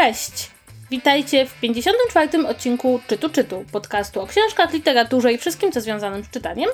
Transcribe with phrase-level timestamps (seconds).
[0.00, 0.50] Cześć!
[0.90, 2.46] Witajcie w 54.
[2.46, 6.70] odcinku Czytu Czytu, podcastu o książkach, literaturze i wszystkim, co związanym z czytaniem.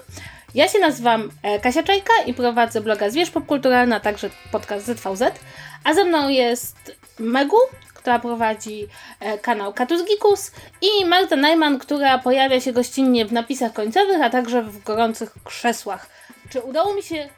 [0.54, 5.22] Ja się nazywam e, Kasia Czajka i prowadzę bloga Zwierz Popkulturalna, a także podcast ZVZ.
[5.84, 7.56] A ze mną jest Megu,
[7.94, 8.86] która prowadzi
[9.20, 10.52] e, kanał Katus Gikus
[10.82, 16.10] i Marta Najman, która pojawia się gościnnie w napisach końcowych, a także w gorących krzesłach.
[16.50, 17.28] Czy udało mi się...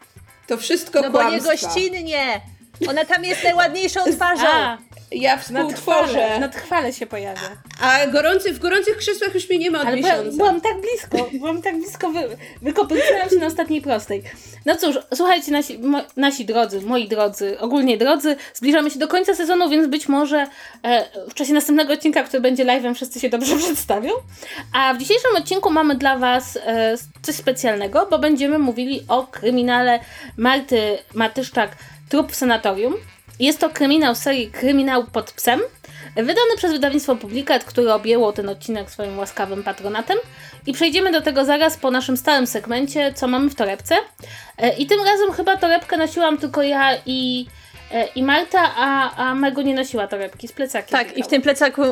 [0.46, 1.52] To wszystko No bo kłamstwa.
[1.52, 2.40] nie gościnnie!
[2.88, 4.46] Ona tam jest najładniejszą twarzą.
[4.46, 4.78] A,
[5.10, 6.38] Ja współtworzę.
[6.40, 7.48] na trwale się pojawia.
[7.80, 10.36] A gorący, w gorących krzesłach już mnie nie ma od Ale miesiąca.
[10.36, 14.22] byłam tak blisko, byłam tak blisko, wy, wykopycałam się na ostatniej prostej.
[14.66, 19.34] No cóż, słuchajcie, nasi, mo, nasi drodzy, moi drodzy, ogólnie drodzy, zbliżamy się do końca
[19.34, 20.46] sezonu, więc być może
[20.82, 24.10] e, w czasie następnego odcinka, który będzie live'em, wszyscy się dobrze przedstawią.
[24.72, 30.00] A w dzisiejszym odcinku mamy dla Was e, coś specjalnego, bo będziemy mówili o kryminale
[30.36, 31.70] Marty Matyszczak
[32.08, 32.94] Trup w sanatorium.
[33.40, 35.60] Jest to kryminał serii Kryminał pod psem,
[36.16, 40.18] wydany przez wydawnictwo Publikat, które objęło ten odcinek swoim łaskawym patronatem.
[40.66, 43.96] I przejdziemy do tego zaraz po naszym stałym segmencie, co mamy w torebce.
[44.58, 47.46] E, I tym razem chyba torebkę nosiłam tylko ja i,
[47.92, 50.98] e, i Marta, a, a Mego nie nosiła torebki z plecakiem.
[50.98, 51.82] Tak, i w tym plecaku,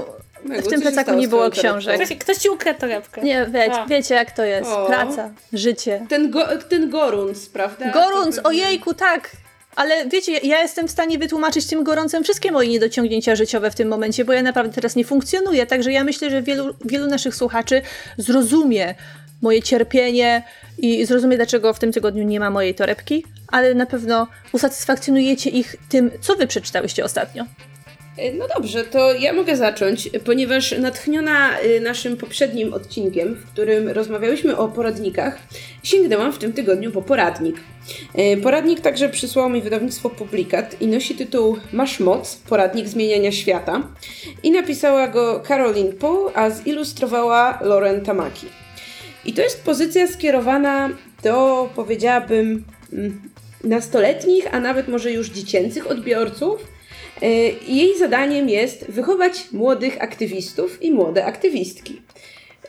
[0.45, 2.01] Megu, w tym plecaku nie było książek.
[2.01, 3.23] Ktoś, ktoś ci ukradł torebkę.
[3.23, 3.87] Nie, wie, A.
[3.87, 4.71] wiecie jak to jest.
[4.71, 4.87] O.
[4.87, 6.07] Praca, życie.
[6.09, 7.93] Ten, go, ten gorąc, prawda?
[7.93, 9.31] Pewnie- ojejku, tak.
[9.77, 13.89] Ale wiecie, ja jestem w stanie wytłumaczyć tym gorącem wszystkie moje niedociągnięcia życiowe w tym
[13.89, 15.67] momencie, bo ja naprawdę teraz nie funkcjonuję.
[15.67, 17.83] Także ja myślę, że wielu, wielu naszych słuchaczy
[18.19, 18.95] zrozumie
[19.43, 20.43] moje cierpienie
[20.79, 25.77] i zrozumie, dlaczego w tym tygodniu nie ma mojej torebki, ale na pewno usatysfakcjonujecie ich
[25.89, 27.45] tym, co wy przeczytałyście ostatnio.
[28.39, 34.57] No dobrze, to ja mogę zacząć, ponieważ natchniona y, naszym poprzednim odcinkiem, w którym rozmawiałyśmy
[34.57, 35.39] o poradnikach,
[35.83, 37.57] sięgnęłam w tym tygodniu po poradnik.
[38.19, 43.83] Y, Poradnik także przysłało mi wydawnictwo Publikat i nosi tytuł Masz moc, poradnik zmieniania świata
[44.43, 48.47] i napisała go Caroline Poe, a zilustrowała Lauren Tamaki.
[49.25, 50.91] I to jest pozycja skierowana
[51.23, 53.21] do, powiedziałabym, mm,
[53.65, 56.76] nastoletnich, a nawet może już dziecięcych odbiorców.
[57.23, 57.29] E,
[57.69, 62.03] Jej zadaniem jest wychować młodych aktywistów i młode aktywistki.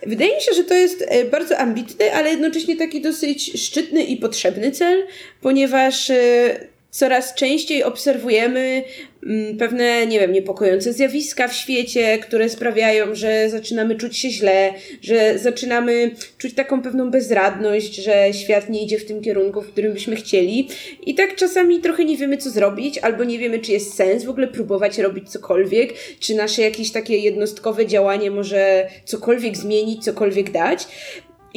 [0.06, 4.18] Wydaje mi się, że to jest e, bardzo ambitny, ale jednocześnie taki dosyć szczytny i
[4.18, 5.08] potrzebny cel,
[5.42, 8.84] ponieważ e, coraz częściej obserwujemy
[9.24, 14.74] mm, pewne, nie wiem, niepokojące zjawiska w świecie, które sprawiają, że zaczynamy czuć się źle,
[15.02, 19.94] że zaczynamy czuć taką pewną bezradność, że świat nie idzie w tym kierunku, w którym
[19.94, 20.68] byśmy chcieli.
[21.06, 24.30] I tak czasami trochę nie wiemy, co zrobić, albo nie wiemy, czy jest sens w
[24.30, 30.88] ogóle próbować robić cokolwiek, czy nasze jakieś takie jednostkowe działanie może cokolwiek zmienić, cokolwiek dać.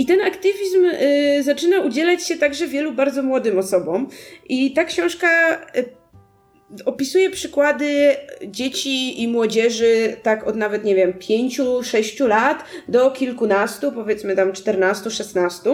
[0.00, 4.09] I ten aktywizm y, zaczyna udzielać się także wielu bardzo młodym osobom.
[4.49, 5.28] I ta książka
[5.77, 8.16] y, opisuje przykłady
[8.47, 14.53] dzieci i młodzieży, tak od nawet, nie wiem, pięciu, sześciu lat do kilkunastu, powiedzmy tam
[14.53, 15.71] 14, 16.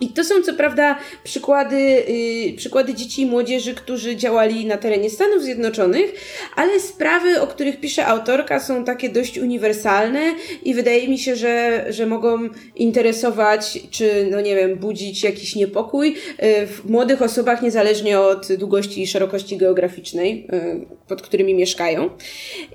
[0.00, 5.10] I to są co prawda przykłady, yy, przykłady dzieci i młodzieży, którzy działali na terenie
[5.10, 6.12] Stanów Zjednoczonych,
[6.56, 11.84] ale sprawy, o których pisze autorka, są takie dość uniwersalne i wydaje mi się, że,
[11.90, 18.20] że mogą interesować, czy, no nie wiem, budzić jakiś niepokój yy, w młodych osobach, niezależnie
[18.20, 22.10] od długości i szerokości geograficznej, yy, pod którymi mieszkają.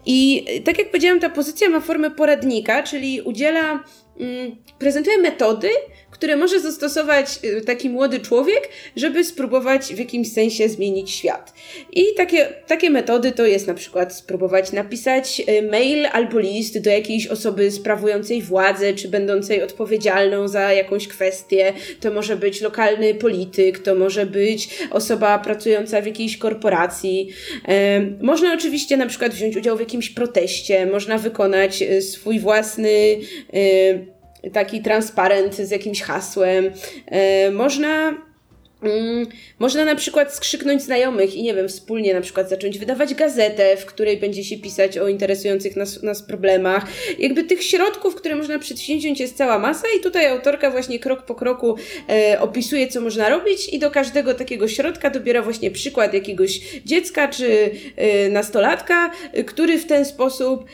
[0.05, 3.83] I yy, tak jak powiedziałam, ta pozycja ma formę poradnika, czyli udziela,
[4.19, 5.69] mm, prezentuje metody,
[6.15, 11.53] które może zastosować y, taki młody człowiek, żeby spróbować w jakimś sensie zmienić świat.
[11.93, 16.89] I takie, takie metody to jest na przykład spróbować napisać y, mail albo list do
[16.89, 21.73] jakiejś osoby sprawującej władzę, czy będącej odpowiedzialną za jakąś kwestię.
[21.99, 27.29] To może być lokalny polityk, to może być osoba pracująca w jakiejś korporacji.
[28.21, 33.19] Można oczywiście na przykład wziąć udział w jakimś proteście, można wykonać y, swój własny
[34.53, 36.71] taki transparent z jakimś hasłem.
[37.05, 38.13] E, można.
[38.83, 39.27] Mm,
[39.59, 43.85] można na przykład skrzyknąć znajomych i nie wiem, wspólnie na przykład zacząć wydawać gazetę, w
[43.85, 46.87] której będzie się pisać o interesujących nas, nas problemach.
[47.19, 51.35] Jakby tych środków, które można przedsięwziąć jest cała masa i tutaj autorka właśnie krok po
[51.35, 51.75] kroku
[52.09, 57.27] e, opisuje, co można robić i do każdego takiego środka dobiera właśnie przykład jakiegoś dziecka
[57.27, 59.11] czy e, nastolatka,
[59.45, 60.65] który w ten sposób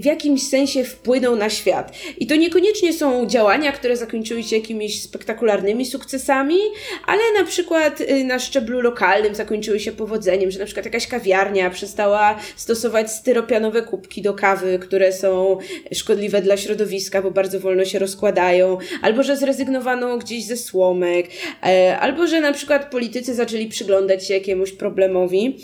[0.00, 1.92] w jakimś sensie wpłynął na świat.
[2.18, 6.58] I to niekoniecznie są działania, które zakończyły się jakimiś spektakularnymi sukcesami,
[7.06, 11.70] ale na przykład y, na szczeblu lokalnym zakończyły się powodzeniem, że na przykład jakaś kawiarnia
[11.70, 15.58] przestała stosować styropianowe kubki do kawy, które są
[15.94, 21.26] szkodliwe dla środowiska, bo bardzo wolno się rozkładają, albo że zrezygnowano gdzieś ze słomek,
[21.66, 25.56] e, albo że na przykład politycy zaczęli przyglądać się jakiemuś problemowi.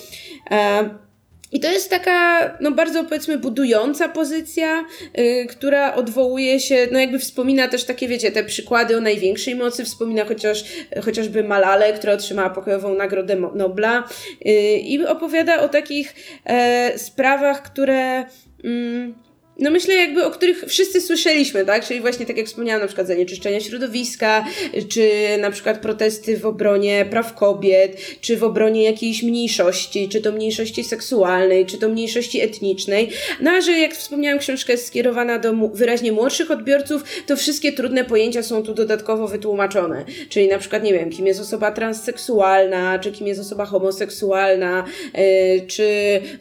[1.53, 4.85] I to jest taka, no bardzo powiedzmy, budująca pozycja,
[5.15, 9.85] yy, która odwołuje się, no jakby wspomina też takie, wiecie, te przykłady o największej mocy,
[9.85, 10.65] wspomina chociaż,
[11.05, 14.09] chociażby Malale, która otrzymała pokojową Nagrodę Nobla
[14.45, 16.15] yy, i opowiada o takich
[16.45, 18.25] e, sprawach, które.
[18.65, 19.26] Mm,
[19.59, 21.87] no myślę jakby, o których wszyscy słyszeliśmy, tak?
[21.87, 24.45] Czyli właśnie tak jak wspomniałam, na przykład zanieczyszczenia środowiska,
[24.89, 25.11] czy
[25.41, 30.85] na przykład protesty w obronie praw kobiet, czy w obronie jakiejś mniejszości, czy to mniejszości
[30.85, 33.11] seksualnej, czy to mniejszości etnicznej.
[33.41, 38.05] No a że jak wspomniałam, książka jest skierowana do wyraźnie młodszych odbiorców, to wszystkie trudne
[38.05, 40.05] pojęcia są tu dodatkowo wytłumaczone.
[40.29, 45.67] Czyli na przykład, nie wiem, kim jest osoba transseksualna, czy kim jest osoba homoseksualna, yy,
[45.67, 45.87] czy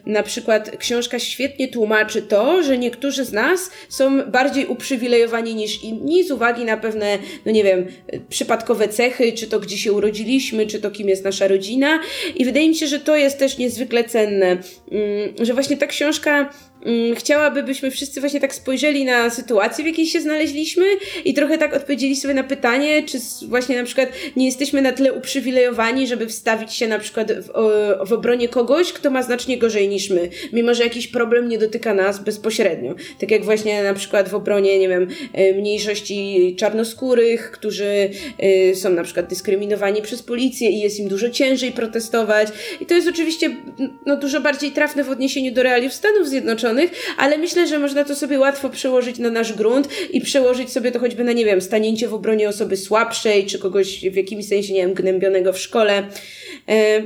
[0.06, 5.84] na przykład książka świetnie tłumaczy to, że niektórzy niektórzy z nas są bardziej uprzywilejowani niż
[5.84, 7.86] inni z uwagi na pewne, no nie wiem,
[8.28, 12.00] przypadkowe cechy, czy to gdzie się urodziliśmy, czy to kim jest nasza rodzina.
[12.36, 14.62] I wydaje mi się, że to jest też niezwykle cenne, mm,
[15.40, 16.50] że właśnie ta książka
[17.14, 20.84] chciałaby, byśmy wszyscy właśnie tak spojrzeli na sytuację, w jakiej się znaleźliśmy
[21.24, 23.18] i trochę tak odpowiedzieli sobie na pytanie, czy
[23.48, 27.48] właśnie na przykład nie jesteśmy na tyle uprzywilejowani, żeby wstawić się na przykład w,
[28.08, 31.94] w obronie kogoś, kto ma znacznie gorzej niż my, mimo że jakiś problem nie dotyka
[31.94, 32.94] nas bezpośrednio.
[33.20, 38.90] Tak jak właśnie na przykład w obronie, nie wiem, e, mniejszości czarnoskórych, którzy e, są
[38.90, 42.48] na przykład dyskryminowani przez policję i jest im dużo ciężej protestować.
[42.80, 43.56] I to jest oczywiście
[44.06, 46.65] no, dużo bardziej trafne w odniesieniu do realiów Stanów Zjednoczonych,
[47.16, 50.98] ale myślę, że można to sobie łatwo przełożyć na nasz grunt i przełożyć sobie to
[50.98, 54.80] choćby na, nie wiem, stanięcie w obronie osoby słabszej, czy kogoś w jakimś sensie, nie
[54.80, 56.08] wiem, gnębionego w szkole.
[56.68, 57.02] E,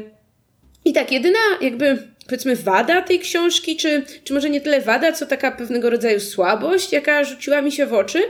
[0.84, 5.26] I tak, jedyna jakby powiedzmy wada tej książki, czy, czy może nie tyle wada, co
[5.26, 8.22] taka pewnego rodzaju słabość, jaka rzuciła mi się w oczy,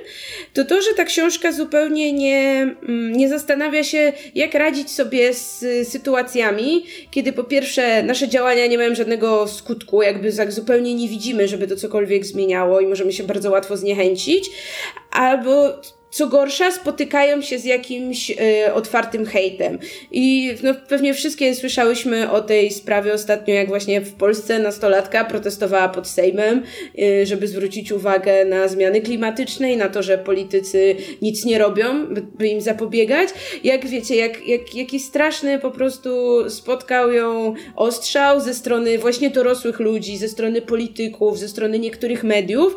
[0.52, 5.64] to to, że ta książka zupełnie nie, mm, nie zastanawia się, jak radzić sobie z
[5.88, 11.49] sytuacjami, kiedy po pierwsze nasze działania nie mają żadnego skutku, jakby tak zupełnie nie widzimy,
[11.49, 14.50] żeby to cokolwiek zmieniało i możemy się bardzo łatwo zniechęcić,
[15.11, 15.81] albo
[16.11, 18.37] co gorsza, spotykają się z jakimś y,
[18.75, 19.79] otwartym hejtem.
[20.12, 25.89] I no, pewnie wszystkie słyszałyśmy o tej sprawie ostatnio, jak właśnie w Polsce nastolatka protestowała
[25.89, 26.62] pod Sejmem,
[26.99, 32.07] y, żeby zwrócić uwagę na zmiany klimatyczne i na to, że politycy nic nie robią,
[32.07, 33.29] by, by im zapobiegać.
[33.65, 36.11] Jak wiecie, jak, jak, jaki straszny po prostu
[36.51, 42.77] spotkał ją ostrzał ze strony właśnie dorosłych ludzi, ze strony polityków, ze strony niektórych mediów.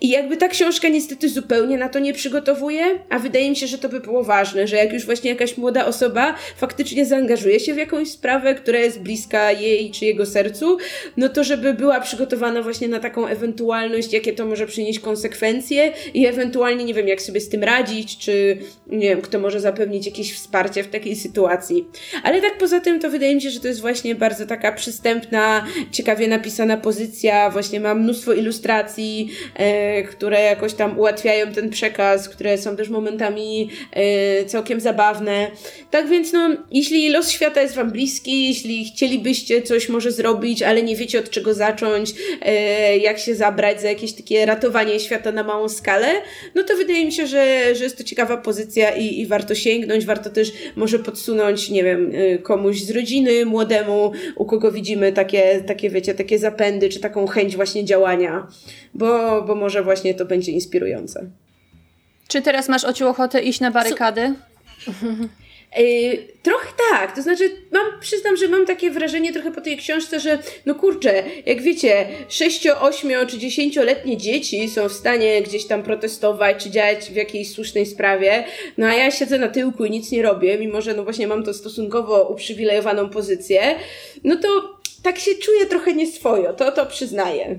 [0.00, 2.73] I jakby ta książka niestety zupełnie na to nie przygotowuje
[3.10, 5.86] a wydaje mi się, że to by było ważne, że jak już właśnie jakaś młoda
[5.86, 10.78] osoba faktycznie zaangażuje się w jakąś sprawę, która jest bliska jej czy jego sercu,
[11.16, 16.26] no to żeby była przygotowana właśnie na taką ewentualność, jakie to może przynieść konsekwencje i
[16.26, 20.34] ewentualnie nie wiem, jak sobie z tym radzić, czy nie wiem, kto może zapewnić jakieś
[20.34, 21.88] wsparcie w takiej sytuacji.
[22.22, 25.66] Ale tak poza tym to wydaje mi się, że to jest właśnie bardzo taka przystępna,
[25.90, 32.58] ciekawie napisana pozycja, właśnie ma mnóstwo ilustracji, e, które jakoś tam ułatwiają ten przekaz, które
[32.64, 35.50] są też momentami e, całkiem zabawne.
[35.90, 40.82] Tak więc, no, jeśli los świata jest Wam bliski, jeśli chcielibyście coś może zrobić, ale
[40.82, 45.42] nie wiecie od czego zacząć, e, jak się zabrać za jakieś takie ratowanie świata na
[45.42, 46.08] małą skalę,
[46.54, 50.04] no to wydaje mi się, że, że jest to ciekawa pozycja i, i warto sięgnąć,
[50.04, 55.62] warto też może podsunąć, nie wiem, e, komuś z rodziny, młodemu, u kogo widzimy takie,
[55.66, 58.46] takie wiecie, takie zapędy, czy taką chęć właśnie działania,
[58.94, 61.26] bo, bo może właśnie to będzie inspirujące.
[62.34, 64.34] Czy teraz masz ociu ochotę iść na barykady?
[65.78, 70.20] Yy, trochę tak, to znaczy mam, przyznam, że mam takie wrażenie trochę po tej książce,
[70.20, 75.82] że no kurczę, jak wiecie, 6, 8 czy 10-letnie dzieci są w stanie gdzieś tam
[75.82, 78.44] protestować czy działać w jakiejś słusznej sprawie,
[78.78, 81.44] no a ja siedzę na tyłku i nic nie robię, mimo że no właśnie mam
[81.44, 83.74] to stosunkowo uprzywilejowaną pozycję,
[84.24, 87.58] no to tak się czuję trochę nieswojo, to to przyznaję.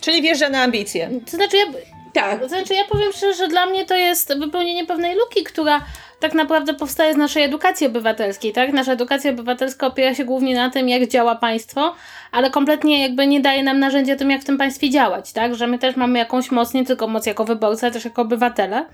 [0.00, 1.10] Czyli wierzę na ambicje.
[1.30, 2.48] To znaczy ja tak.
[2.48, 5.80] Znaczy, ja powiem szczerze, że dla mnie to jest wypełnienie pewnej luki, która
[6.20, 8.72] tak naprawdę powstaje z naszej edukacji obywatelskiej, tak?
[8.72, 11.94] Nasza edukacja obywatelska opiera się głównie na tym, jak działa państwo,
[12.32, 15.54] ale kompletnie jakby nie daje nam narzędzia o tym, jak w tym państwie działać, tak?
[15.54, 18.86] Że my też mamy jakąś moc, nie tylko moc jako wyborcy, ale też jako obywatele.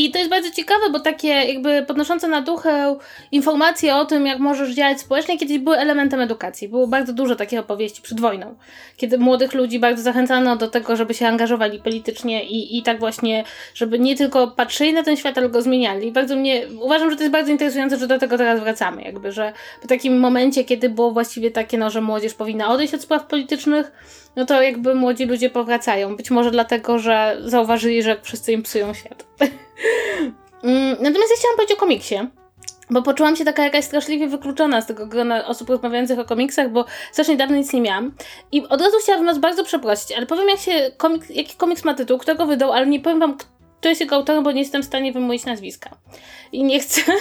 [0.00, 2.96] I to jest bardzo ciekawe, bo takie jakby podnoszące na duchę
[3.32, 6.68] informacje o tym, jak możesz działać społecznie, kiedyś były elementem edukacji.
[6.68, 8.54] Było bardzo dużo takich opowieści przed wojną,
[8.96, 13.44] kiedy młodych ludzi bardzo zachęcano do tego, żeby się angażowali politycznie i, i tak właśnie,
[13.74, 16.08] żeby nie tylko patrzyli na ten świat, ale go zmieniali.
[16.08, 19.32] I bardzo mnie, uważam, że to jest bardzo interesujące, że do tego teraz wracamy, jakby,
[19.32, 19.52] że
[19.82, 23.92] w takim momencie, kiedy było właściwie takie, no, że młodzież powinna odejść od spraw politycznych,
[24.36, 26.16] no to jakby młodzi ludzie powracają.
[26.16, 29.26] Być może dlatego, że zauważyli, że wszyscy im psują świat.
[30.62, 32.14] Mm, natomiast ja chciałam powiedzieć o komiksie.
[32.90, 36.84] bo poczułam się taka jakaś straszliwie wykluczona z tego grona osób rozmawiających o komiksach, bo
[37.12, 38.14] strasznie dawno nic nie miałam.
[38.52, 41.94] I od razu chciałabym was bardzo przeprosić, ale powiem jak się komik, jaki komiks ma
[41.94, 43.36] tytuł, kto go wydał, ale nie powiem wam,
[43.80, 45.90] kto jest jego autorem, bo nie jestem w stanie wymówić nazwiska.
[46.52, 47.00] I nie chcę...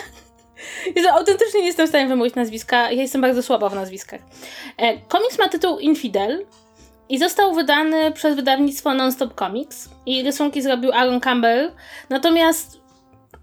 [0.96, 4.22] Ja autentycznie nie jestem w stanie wymówić nazwiska, ja jestem bardzo słaba w nazwiskach.
[4.78, 6.46] E, komiks ma tytuł Infidel
[7.10, 11.72] i został wydany przez wydawnictwo Nonstop Comics i rysunki zrobił Aaron Campbell,
[12.10, 12.80] natomiast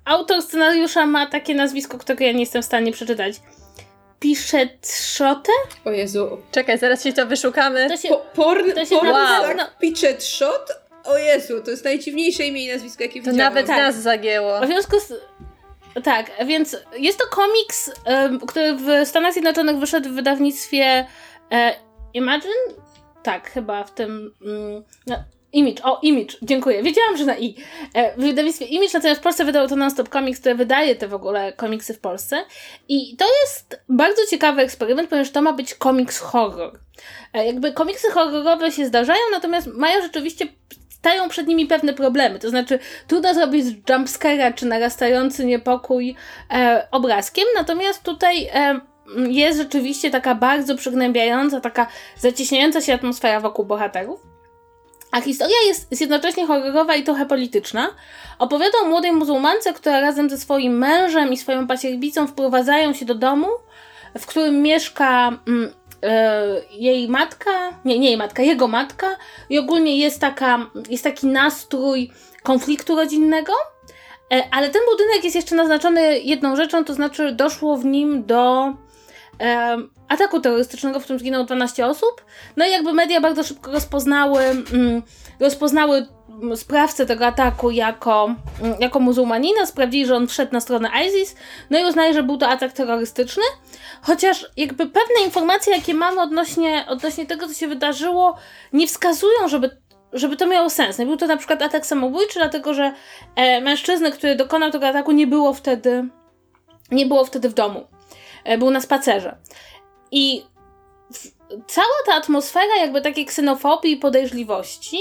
[0.04, 3.34] autor scenariusza ma takie nazwisko, którego ja nie jestem w stanie przeczytać.
[4.20, 5.52] Pisze trzotę?
[5.84, 6.38] O Jezu.
[6.52, 7.88] Czekaj, zaraz się to wyszukamy.
[7.88, 9.64] To się, Po, porn, to się porn nazywa- tak, no.
[9.80, 10.72] Pitchet Shot?
[11.04, 13.54] O Jezu, to jest najdziwniejsze imię i nazwisko, jakie To widziałam.
[13.54, 13.78] nawet Tak.
[13.78, 14.60] nas zagięło.
[14.60, 15.12] w związku z...
[16.04, 17.90] Tak, więc jest to komiks,
[18.48, 21.06] który w Stanach Zjednoczonych wyszedł w wydawnictwie
[21.52, 21.74] e,
[22.14, 22.52] Imagine?
[23.26, 24.34] Tak, chyba w tym...
[24.42, 25.16] Mm, no,
[25.52, 26.82] Image, o Image, dziękuję.
[26.82, 27.56] Wiedziałam, że na I.
[27.94, 31.14] E, w wydawnictwie Image, natomiast w Polsce wydał to Nonstop Comics, które wydaje te w
[31.14, 32.44] ogóle komiksy w Polsce.
[32.88, 36.78] I to jest bardzo ciekawy eksperyment, ponieważ to ma być komiks horror.
[37.32, 40.46] E, jakby komiksy horrorowe się zdarzają, natomiast mają rzeczywiście
[40.90, 42.38] stają przed nimi pewne problemy.
[42.38, 46.14] To znaczy, trudno zrobić jumpscare'a czy narastający niepokój
[46.50, 48.80] e, obrazkiem, natomiast tutaj e,
[49.28, 51.86] jest rzeczywiście taka bardzo przygnębiająca, taka
[52.18, 54.36] zacieśniająca się atmosfera wokół bohaterów.
[55.12, 57.88] A historia jest, jest jednocześnie horrorowa i trochę polityczna.
[58.38, 63.14] Opowiada o młodej muzułmance, która razem ze swoim mężem i swoją pasierbicą wprowadzają się do
[63.14, 63.46] domu,
[64.18, 65.72] w którym mieszka mm,
[66.02, 67.50] e, jej matka,
[67.84, 69.16] nie, nie jej matka, jego matka
[69.50, 72.10] i ogólnie jest, taka, jest taki nastrój
[72.42, 73.52] konfliktu rodzinnego.
[74.32, 78.72] E, ale ten budynek jest jeszcze naznaczony jedną rzeczą, to znaczy doszło w nim do
[79.40, 79.76] e,
[80.08, 82.24] ataku terrorystycznego, w którym zginęło 12 osób.
[82.56, 85.02] No i jakby media bardzo szybko rozpoznały, mm,
[85.40, 86.06] rozpoznały
[86.42, 91.36] mm, sprawcę tego ataku jako, mm, jako muzułmanina, sprawdzili, że on wszedł na stronę ISIS,
[91.70, 93.42] no i uznali, że był to atak terrorystyczny.
[94.02, 98.36] Chociaż jakby pewne informacje, jakie mamy odnośnie, odnośnie tego, co się wydarzyło,
[98.72, 100.98] nie wskazują, żeby żeby to miało sens.
[100.98, 102.92] Nie był to na przykład atak samobójczy, dlatego że
[103.36, 106.08] e, mężczyzny, który dokonał tego ataku, nie było wtedy,
[106.90, 107.86] nie było wtedy w domu.
[108.46, 109.36] E, był na spacerze.
[110.10, 110.42] I
[111.66, 114.98] cała ta atmosfera jakby takiej ksenofobii i podejrzliwości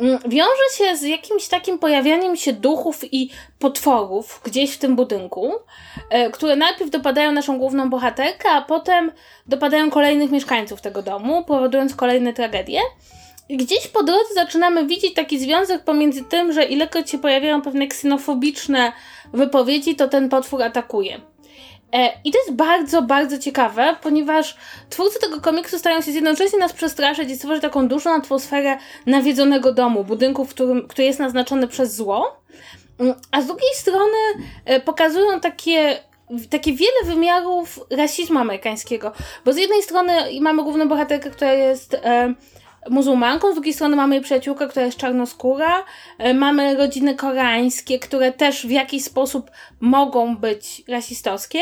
[0.00, 5.52] mm, wiąże się z jakimś takim pojawianiem się duchów i potworów gdzieś w tym budynku,
[6.10, 9.12] e, które najpierw dopadają naszą główną bohaterkę, a potem
[9.46, 12.80] dopadają kolejnych mieszkańców tego domu, powodując kolejne tragedie.
[13.48, 17.86] I gdzieś po drodze zaczynamy widzieć taki związek pomiędzy tym, że ilekroć się pojawiają pewne
[17.86, 18.92] ksenofobiczne
[19.32, 21.20] wypowiedzi, to ten potwór atakuje.
[21.96, 24.56] E, I to jest bardzo, bardzo ciekawe, ponieważ
[24.90, 30.04] twórcy tego komiksu starają się jednocześnie nas przestraszyć i stworzyć taką dużą atmosferę nawiedzonego domu,
[30.04, 32.40] budynku, w którym, który jest naznaczony przez zło.
[32.98, 34.16] Mm, A z drugiej strony
[34.64, 35.98] e, pokazują takie
[36.50, 39.12] takie wiele wymiarów rasizmu amerykańskiego.
[39.44, 42.34] Bo z jednej strony mamy główną bohaterkę, która jest e,
[42.90, 45.84] muzułmanką, z drugiej strony mamy jej przyjaciółkę, która jest czarnoskóra,
[46.18, 49.50] e, mamy rodziny koreańskie, które też w jakiś sposób
[49.80, 51.58] mogą być rasistowskie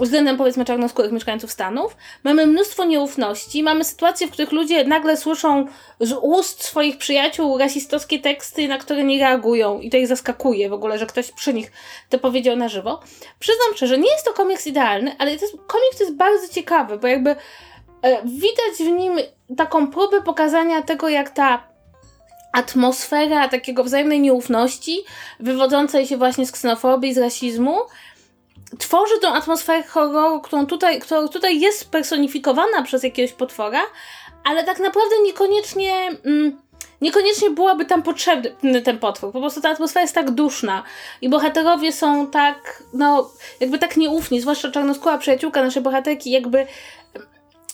[0.00, 1.96] względem powiedzmy czarnoskórych mieszkańców Stanów.
[2.24, 5.66] Mamy mnóstwo nieufności, mamy sytuacje, w których ludzie nagle słyszą
[6.00, 10.72] z ust swoich przyjaciół rasistowskie teksty, na które nie reagują i to ich zaskakuje w
[10.72, 11.72] ogóle, że ktoś przy nich
[12.08, 13.00] to powiedział na żywo.
[13.38, 17.06] Przyznam szczerze, nie jest to komiks idealny, ale to jest, komiks jest bardzo ciekawy, bo
[17.06, 17.36] jakby
[18.24, 19.18] widać w nim
[19.56, 21.74] taką próbę pokazania tego, jak ta
[22.52, 25.04] atmosfera takiego wzajemnej nieufności,
[25.40, 27.78] wywodzącej się właśnie z ksenofobii, z rasizmu,
[28.78, 33.80] tworzy tą atmosferę horroru, którą tutaj, która tutaj jest personifikowana przez jakiegoś potwora,
[34.44, 35.92] ale tak naprawdę niekoniecznie,
[36.24, 36.60] mm,
[37.00, 39.32] niekoniecznie byłaby tam potrzebny ten potwór.
[39.32, 40.82] Po prostu ta atmosfera jest tak duszna
[41.20, 43.30] i bohaterowie są tak, no,
[43.60, 46.66] jakby tak nieufni, zwłaszcza czarnoskóra przyjaciółka naszej bohaterki, jakby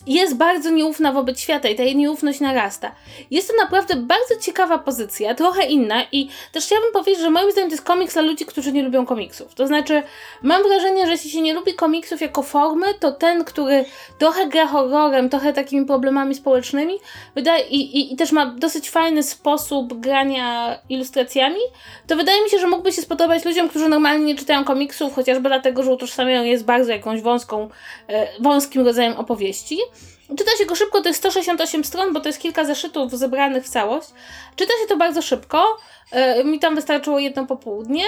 [0.06, 2.94] jest bardzo nieufna wobec świata i ta jej nieufność narasta.
[3.30, 7.70] Jest to naprawdę bardzo ciekawa pozycja, trochę inna i też chciałabym powiedzieć, że moim zdaniem
[7.70, 9.54] to jest komiks dla ludzi, którzy nie lubią komiksów.
[9.54, 10.02] To znaczy,
[10.42, 13.84] mam wrażenie, że jeśli się nie lubi komiksów jako formy, to ten, który
[14.18, 16.94] trochę gra horrorem, trochę takimi problemami społecznymi
[17.34, 21.60] wydaje, i, i, i też ma dosyć fajny sposób grania ilustracjami,
[22.06, 25.48] to wydaje mi się, że mógłby się spodobać ludziom, którzy normalnie nie czytają komiksów, chociażby
[25.48, 27.68] dlatego, że utożsamiają je z bardzo jakąś wąską,
[28.08, 29.78] e, wąskim rodzajem opowieści.
[30.38, 33.68] Czyta się go szybko, to jest 168 stron, bo to jest kilka zeszytów zebranych w
[33.68, 34.08] całość.
[34.56, 35.76] Czyta się to bardzo szybko.
[36.10, 38.04] E, mi tam wystarczyło jedno popołudnie.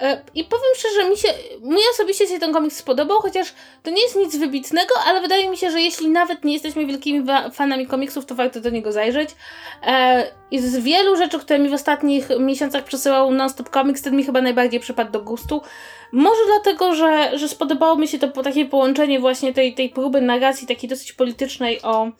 [0.00, 1.28] E, I powiem szczerze, mi się,
[1.60, 5.56] mi osobiście się ten komiks spodobał, chociaż to nie jest nic wybitnego, ale wydaje mi
[5.56, 9.30] się, że jeśli nawet nie jesteśmy wielkimi fanami komiksów, to warto do niego zajrzeć.
[9.86, 14.24] E, I z wielu rzeczy, które mi w ostatnich miesiącach przesyłał Non-Stop Comics, ten mi
[14.24, 15.62] chyba najbardziej przypadł do gustu.
[16.12, 20.66] Może dlatego, że, że spodobało mi się to takie połączenie właśnie tej, tej próby narracji
[20.66, 22.10] takiej dosyć politycznej o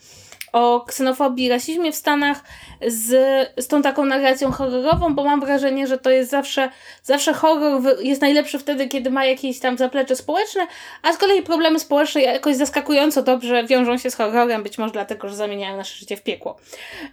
[0.55, 2.41] o ksenofobii i rasizmie w Stanach
[2.87, 3.09] z,
[3.57, 6.69] z tą taką narracją horrorową, bo mam wrażenie, że to jest zawsze,
[7.03, 10.67] zawsze horror jest najlepszy wtedy, kiedy ma jakieś tam zaplecze społeczne,
[11.03, 15.29] a z kolei problemy społeczne jakoś zaskakująco dobrze wiążą się z horrorem, być może dlatego,
[15.29, 16.57] że zamieniają nasze życie w piekło.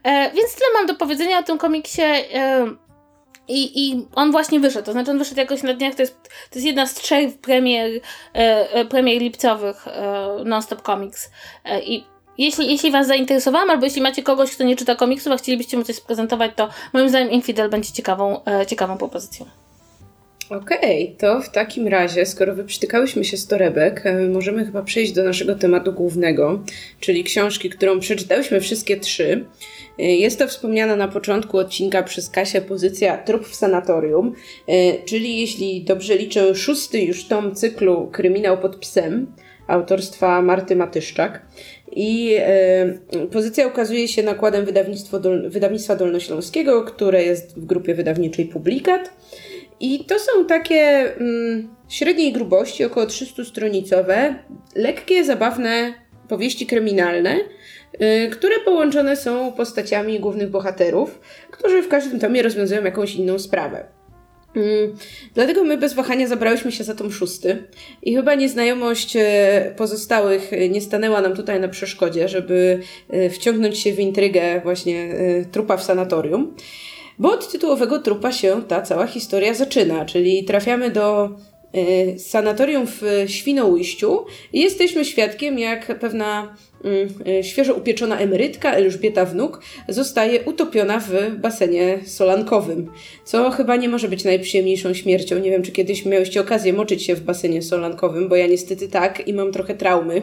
[0.03, 2.01] E, więc tyle mam do powiedzenia o tym komiksie.
[2.01, 2.67] E,
[3.47, 6.55] i, I on właśnie wyszedł, to znaczy on wyszedł jakoś na dniach, to jest, to
[6.55, 8.01] jest jedna z trzech premier,
[8.35, 11.31] e, e premier lipcowych e, Non-Stop Comics.
[11.65, 15.37] E, I jeśli, jeśli Was zainteresowałam, albo jeśli macie kogoś, kto nie czyta komiksów, a
[15.37, 19.45] chcielibyście mu coś sprezentować, to moim zdaniem Infidel będzie ciekawą, e, ciekawą propozycją.
[20.51, 25.11] Okej, okay, to w takim razie, skoro wyprztykałyśmy się z torebek, e, możemy chyba przejść
[25.11, 26.63] do naszego tematu głównego,
[26.99, 29.45] czyli książki, którą przeczytałyśmy wszystkie trzy.
[29.99, 34.35] E, jest to wspomniana na początku odcinka przez Kasię pozycja Trup w sanatorium,
[34.67, 39.27] e, czyli jeśli dobrze liczę, szósty już tom cyklu Kryminał pod psem
[39.67, 41.41] autorstwa Marty Matyszczak.
[41.91, 42.37] I
[43.31, 44.65] pozycja ukazuje się nakładem
[45.21, 49.11] Dol wydawnictwa Dolnośląskiego, które jest w grupie wydawniczej Publikat.
[49.81, 54.33] I to są takie y, średniej grubości, około 300-stronicowe,
[54.75, 55.93] lekkie, zabawne
[56.27, 61.19] powieści kryminalne, y, które połączone są postaciami głównych bohaterów,
[61.51, 64.00] którzy w każdym tomie rozwiązują jakąś inną sprawę.
[64.55, 64.95] Mm,
[65.33, 67.63] dlatego my bez wahania zabrałyśmy się za tom szósty
[68.03, 72.79] i chyba nieznajomość e, pozostałych e, nie stanęła nam tutaj na przeszkodzie, żeby
[73.09, 75.15] e, wciągnąć się w intrygę właśnie
[75.51, 76.55] trupa w sanatorium.
[77.19, 81.29] Bo od tytułowego trupa się ta cała historia zaczyna, czyli trafiamy do
[82.17, 86.55] sanatorium w Świnoujściu i jesteśmy świadkiem, jak pewna
[87.41, 92.91] świeżo upieczona emerytka Elżbieta Wnuk zostaje utopiona w basenie solankowym,
[93.25, 95.39] co chyba nie może być najprzyjemniejszą śmiercią.
[95.39, 99.27] Nie wiem, czy kiedyś miałyście okazję moczyć się w basenie solankowym, bo ja niestety tak
[99.27, 100.21] i mam trochę traumy.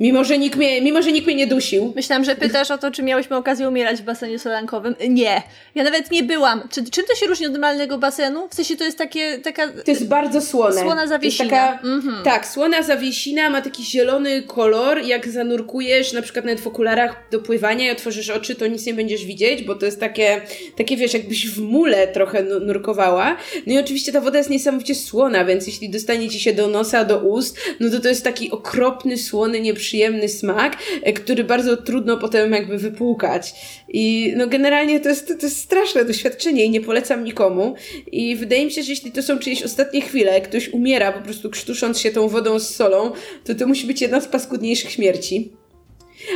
[0.00, 1.92] Mimo że, nikt mnie, mimo, że nikt mnie nie dusił.
[1.96, 4.94] Myślałam, że pytasz o to, czy miałyśmy okazję umierać w basenie solankowym.
[5.08, 5.42] Nie.
[5.74, 6.68] Ja nawet nie byłam.
[6.70, 8.48] Czy, czym to się różni od normalnego basenu?
[8.48, 9.68] W sensie to jest takie, taka...
[9.68, 10.80] To jest bardzo słone.
[10.80, 11.50] Słona zawiesina.
[11.50, 12.22] Taka, mm-hmm.
[12.24, 15.04] Tak, słona zawiesina ma taki zielony kolor.
[15.04, 18.94] Jak zanurkujesz na przykład nawet w okularach do pływania i otworzysz oczy, to nic nie
[18.94, 20.40] będziesz widzieć, bo to jest takie,
[20.76, 23.36] takie wiesz, jakbyś w mule trochę nurkowała.
[23.66, 27.04] No i oczywiście ta woda jest niesamowicie słona, więc jeśli dostanie ci się do nosa,
[27.04, 31.76] do ust, no to to jest taki okropny, słony, nieprzyjemny przyjemny smak, e, który bardzo
[31.76, 33.54] trudno potem jakby wypłukać.
[33.88, 37.74] I no generalnie to jest, to jest straszne doświadczenie i nie polecam nikomu.
[38.12, 41.50] I wydaje mi się, że jeśli to są czyjeś ostatnie chwile, ktoś umiera po prostu
[41.50, 43.12] krztusząc się tą wodą z solą,
[43.44, 45.52] to to musi być jedna z paskudniejszych śmierci.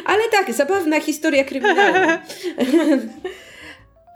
[0.04, 2.22] Ale tak, zabawna historia kryminalna.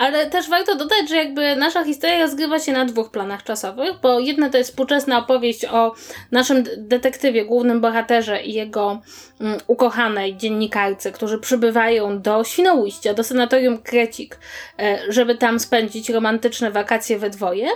[0.02, 4.20] Ale też warto dodać, że jakby nasza historia rozgrywa się na dwóch planach czasowych, bo
[4.20, 5.94] jedna to jest współczesna opowieść o
[6.30, 9.00] naszym detektywie, głównym bohaterze i jego
[9.40, 14.38] um, ukochanej dziennikarce, którzy przybywają do Świnoujścia, do sanatorium Krecik,
[14.78, 17.68] e, żeby tam spędzić romantyczne wakacje we dwoje.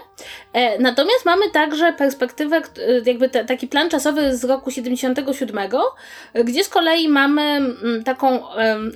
[0.53, 2.63] E, natomiast mamy także perspektywę,
[3.05, 5.71] jakby te, taki plan czasowy z roku 77,
[6.45, 8.43] gdzie z kolei mamy mm, taką,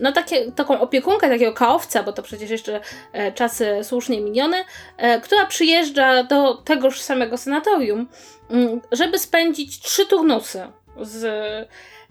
[0.00, 2.80] no takie, taką opiekunkę takiego kaowca, bo to przecież jeszcze
[3.19, 4.64] E, czasy słusznie minione,
[4.96, 8.09] e, która przyjeżdża do tegoż samego sanatorium,
[8.50, 10.66] mm, żeby spędzić trzy turnusy
[11.00, 11.24] z,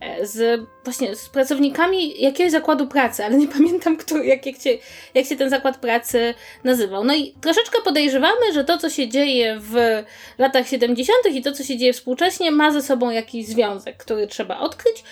[0.02, 4.70] e, z właśnie z pracownikami jakiegoś zakładu pracy, ale nie pamiętam, który, jak, jak, się,
[5.14, 7.04] jak się ten zakład pracy nazywał.
[7.04, 10.04] No i troszeczkę podejrzewamy, że to, co się dzieje w
[10.38, 11.20] latach 70.
[11.32, 15.04] i to, co się dzieje współcześnie, ma ze sobą jakiś związek, który trzeba odkryć,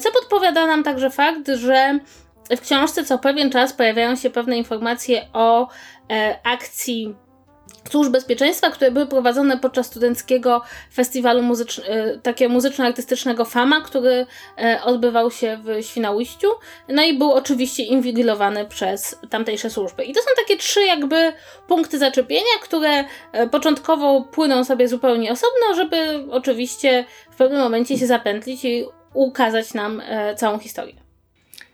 [0.00, 2.00] co podpowiada nam także fakt, że
[2.56, 5.68] w książce co pewien czas pojawiają się pewne informacje o
[6.10, 7.14] e, akcji
[7.90, 10.62] służb bezpieczeństwa, które były prowadzone podczas studenckiego
[10.94, 14.26] festiwalu muzycz- e, takiego muzyczno-artystycznego FAMA, który
[14.58, 16.48] e, odbywał się w Świnoujściu,
[16.88, 20.04] no i był oczywiście inwigilowany przez tamtejsze służby.
[20.04, 21.32] I to są takie trzy jakby
[21.68, 28.06] punkty zaczepienia, które e, początkowo płyną sobie zupełnie osobno, żeby oczywiście w pewnym momencie się
[28.06, 28.84] zapętlić i
[29.14, 30.02] ukazać nam
[30.36, 30.99] całą historię.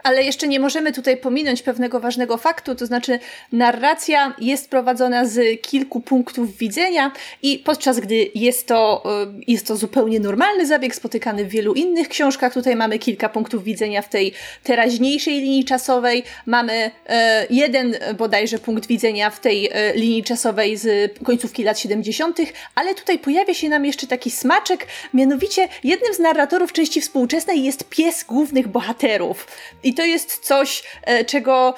[0.06, 3.18] Ale jeszcze nie możemy tutaj pominąć pewnego ważnego faktu, to znaczy
[3.52, 9.02] narracja jest prowadzona z kilku punktów widzenia i podczas gdy jest to,
[9.38, 13.64] y, jest to zupełnie normalny zabieg spotykany w wielu innych książkach, tutaj mamy kilka punktów
[13.64, 19.94] widzenia w tej teraźniejszej linii czasowej, mamy e, jeden bodajże punkt widzenia w tej e,
[19.94, 22.38] linii czasowej z końcówki lat 70.,
[22.74, 27.88] ale tutaj pojawia się nam jeszcze taki smaczek, mianowicie jednym z narratorów części współczesnej jest
[27.88, 29.46] pies głównych bohaterów.
[29.82, 31.74] I to jest coś, e, czego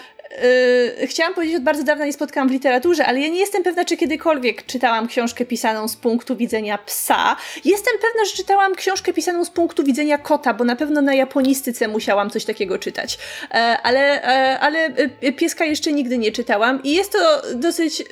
[0.99, 3.85] Yy, chciałam powiedzieć, od bardzo dawna nie spotkałam w literaturze, ale ja nie jestem pewna,
[3.85, 7.37] czy kiedykolwiek czytałam książkę pisaną z punktu widzenia psa.
[7.65, 11.89] Jestem pewna, że czytałam książkę pisaną z punktu widzenia kota, bo na pewno na japonistyce
[11.89, 13.19] musiałam coś takiego czytać.
[13.51, 14.79] E, ale, e, ale
[15.23, 18.05] e, pieska jeszcze nigdy nie czytałam i jest to dosyć,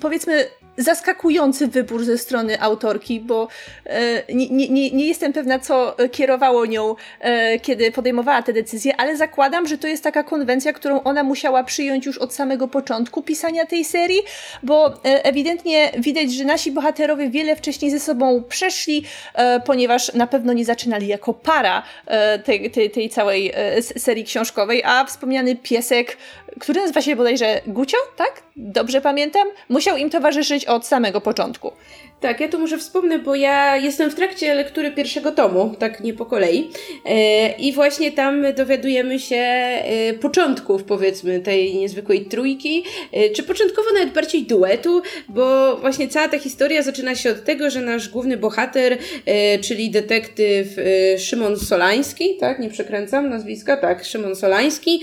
[0.00, 3.48] powiedzmy, zaskakujący wybór ze strony autorki, bo
[3.86, 9.16] e, nie, nie, nie jestem pewna, co kierowało nią, e, kiedy podejmowała te decyzje, ale
[9.16, 13.66] zakładam, że to jest taka konwencja, którą ona musiała przyjąć już od samego początku pisania
[13.66, 14.22] tej serii,
[14.62, 19.04] bo e, ewidentnie widać, że nasi bohaterowie wiele wcześniej ze sobą przeszli,
[19.34, 24.24] e, ponieważ na pewno nie zaczynali jako para e, tej, tej, tej całej e, serii
[24.24, 26.16] książkowej, a wspomniany piesek
[26.60, 28.42] który nazywa się bodajże Gucio, tak?
[28.56, 29.48] Dobrze pamiętam?
[29.68, 31.72] Musiał im towarzyszyć od samego początku.
[32.22, 36.14] Tak, ja to może wspomnę, bo ja jestem w trakcie lektury pierwszego tomu, tak nie
[36.14, 36.70] po kolei.
[37.04, 43.88] E, I właśnie tam dowiadujemy się e, początków, powiedzmy, tej niezwykłej trójki, e, czy początkowo
[43.94, 48.36] nawet bardziej duetu, bo właśnie cała ta historia zaczyna się od tego, że nasz główny
[48.36, 48.98] bohater,
[49.60, 50.66] czyli detektyw
[51.18, 55.00] Szymon Solański, tak, nie przekręcam nazwiska, tak, Szymon Solański,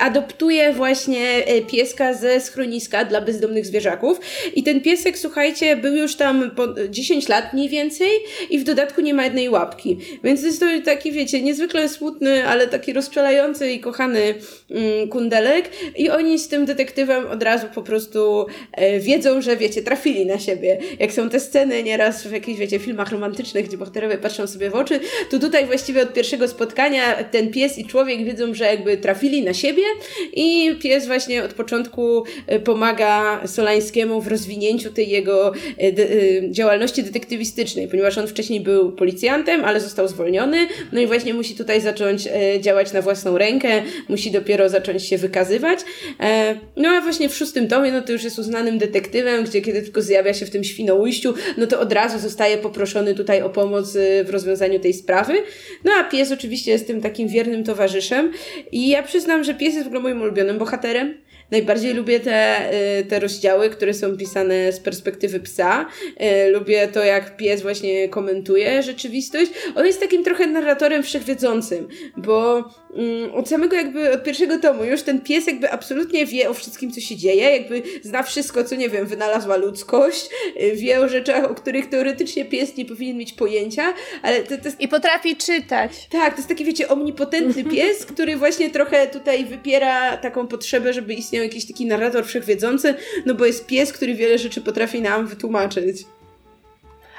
[0.00, 4.20] adoptuje właśnie pieska ze schroniska dla bezdomnych zwierzaków.
[4.54, 6.49] I ten piesek, słuchajcie, był już tam
[6.90, 8.08] 10 lat mniej więcej
[8.50, 9.98] i w dodatku nie ma jednej łapki.
[10.24, 14.34] Więc jest to taki, wiecie, niezwykle smutny, ale taki rozczulający i kochany
[14.70, 19.82] mm, kundelek i oni z tym detektywem od razu po prostu e, wiedzą, że wiecie,
[19.82, 20.78] trafili na siebie.
[20.98, 24.74] Jak są te sceny nieraz w jakichś, wiecie, filmach romantycznych, gdzie bohaterowie patrzą sobie w
[24.74, 29.42] oczy, to tutaj właściwie od pierwszego spotkania ten pies i człowiek wiedzą, że jakby trafili
[29.42, 29.82] na siebie
[30.32, 37.02] i pies właśnie od początku e, pomaga Solańskiemu w rozwinięciu tej jego e, e, działalności
[37.02, 42.26] detektywistycznej, ponieważ on wcześniej był policjantem, ale został zwolniony, no i właśnie musi tutaj zacząć
[42.26, 45.80] e, działać na własną rękę, musi dopiero zacząć się wykazywać.
[46.20, 49.82] E, no a właśnie w szóstym tomie, no to już jest uznanym detektywem, gdzie kiedy
[49.82, 53.96] tylko zjawia się w tym świnoujściu, no to od razu zostaje poproszony tutaj o pomoc
[53.96, 55.32] e, w rozwiązaniu tej sprawy.
[55.84, 58.32] No a pies oczywiście jest tym takim wiernym towarzyszem
[58.72, 61.29] i ja przyznam, że pies jest w ogóle moim ulubionym bohaterem.
[61.50, 65.86] Najbardziej lubię te, y, te rozdziały, które są pisane z perspektywy psa.
[66.46, 69.50] Y, lubię to, jak pies właśnie komentuje rzeczywistość.
[69.74, 72.64] On jest takim trochę narratorem wszechwiedzącym, bo
[73.34, 77.00] od samego jakby, od pierwszego tomu już ten pies jakby absolutnie wie o wszystkim, co
[77.00, 80.28] się dzieje, jakby zna wszystko, co, nie wiem, wynalazła ludzkość,
[80.62, 84.64] y, wie o rzeczach, o których teoretycznie pies nie powinien mieć pojęcia, ale to, to
[84.64, 84.80] jest...
[84.80, 86.08] I potrafi czytać.
[86.10, 91.14] Tak, to jest taki, wiecie, omnipotentny pies, który właśnie trochę tutaj wypiera taką potrzebę, żeby
[91.14, 92.94] istniał jakiś taki narrator wszechwiedzący,
[93.26, 95.96] no bo jest pies, który wiele rzeczy potrafi nam wytłumaczyć.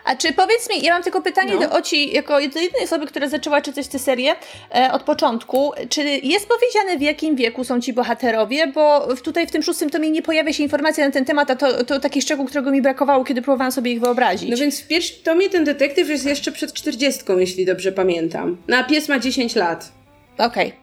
[0.06, 1.60] A czy powiedz mi, ja mam tylko pytanie no.
[1.60, 4.36] do Oci, jako jednej osoby, która zaczęła czytać tę serię
[4.76, 5.72] e, od początku.
[5.90, 8.68] Czy jest powiedziane, w jakim wieku są ci bohaterowie?
[8.68, 11.84] Bo tutaj w tym szóstym tomie nie pojawia się informacja na ten temat, a to,
[11.84, 14.50] to taki szczegół, którego mi brakowało, kiedy próbowałam sobie ich wyobrazić.
[14.50, 18.58] No więc w pierwszym tomie ten detektyw jest jeszcze przed czterdziestką, jeśli dobrze pamiętam.
[18.68, 19.92] No a pies ma 10 lat.
[20.38, 20.68] Okej.
[20.68, 20.81] Okay.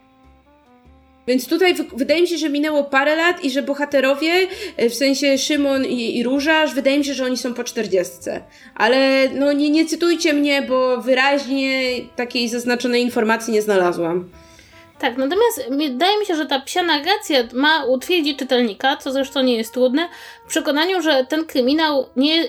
[1.28, 4.32] Więc tutaj wydaje mi się, że minęło parę lat i że bohaterowie,
[4.76, 8.42] e, w sensie Szymon i, i Różarz, wydaje mi się, że oni są po czterdziestce.
[8.74, 11.82] Ale no nie, nie cytujcie mnie, bo wyraźnie
[12.16, 14.30] takiej zaznaczonej informacji nie znalazłam.
[14.98, 19.56] Tak, natomiast wydaje mi się, że ta psia narracja ma utwierdzić czytelnika, co zresztą nie
[19.56, 20.08] jest trudne,
[20.46, 22.44] w przekonaniu, że ten kryminał nie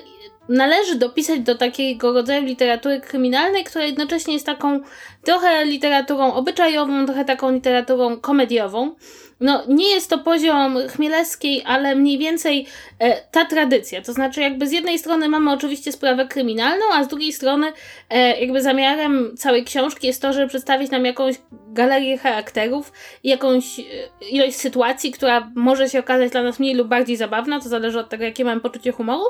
[0.49, 4.79] należy dopisać do takiego rodzaju literatury kryminalnej, która jednocześnie jest taką
[5.23, 8.95] trochę literaturą obyczajową, trochę taką literaturą komediową
[9.39, 12.67] no nie jest to poziom chmielewskiej, ale mniej więcej
[12.99, 14.01] e, ta tradycja.
[14.01, 17.71] To znaczy, jakby z jednej strony mamy oczywiście sprawę kryminalną, a z drugiej strony
[18.09, 22.91] e, jakby zamiarem całej książki jest to, żeby przedstawić nam jakąś galerię charakterów
[23.23, 23.83] jakąś e,
[24.31, 28.09] ilość sytuacji, która może się okazać dla nas mniej lub bardziej zabawna, to zależy od
[28.09, 29.23] tego, jakie mamy poczucie humoru.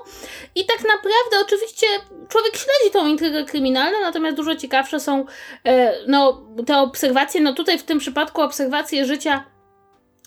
[0.56, 1.88] I tak naprawdę oczywiście
[2.30, 5.26] człowiek śledzi tą intrygę kryminalną, natomiast dużo ciekawsze są
[5.66, 9.59] e, no, te obserwacje, no tutaj w tym przypadku obserwacje życia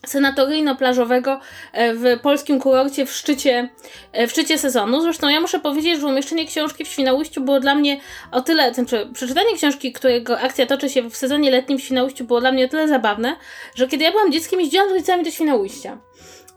[0.07, 1.41] sanatoryjno-plażowego
[1.73, 3.69] e, w polskim kurorcie w szczycie,
[4.13, 5.01] e, w szczycie sezonu.
[5.01, 8.01] Zresztą ja muszę powiedzieć, że umieszczenie książki w Świnoujściu było dla mnie
[8.33, 12.41] o tyle, znaczy przeczytanie książki, którego akcja toczy się w sezonie letnim w Świnoujściu było
[12.41, 13.37] dla mnie o tyle zabawne,
[13.75, 15.99] że kiedy ja byłam dzieckiem jeździłam z rodzicami do Świnoujścia.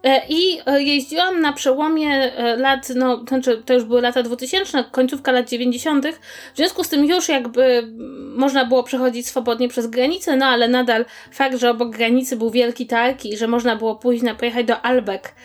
[0.06, 4.84] E, I e, jeździłam na przełomie e, lat, no znaczy to już były lata 2000,
[4.92, 6.06] końcówka lat 90.
[6.54, 7.88] W związku z tym już jakby
[8.36, 12.88] można było przechodzić swobodnie przez granicę, no ale nadal fakt, że obok granicy był wielki
[12.88, 15.36] targ i że można było pójść na, pojechać do Albek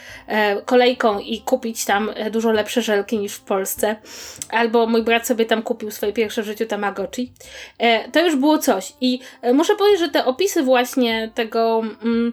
[0.64, 3.96] kolejką i kupić tam dużo lepsze żelki niż w Polsce.
[4.50, 7.32] Albo mój brat sobie tam kupił swoje pierwsze w życiu Tamagotchi.
[8.12, 8.92] To już było coś.
[9.00, 9.20] I
[9.54, 12.32] muszę powiedzieć, że te opisy właśnie tego mm,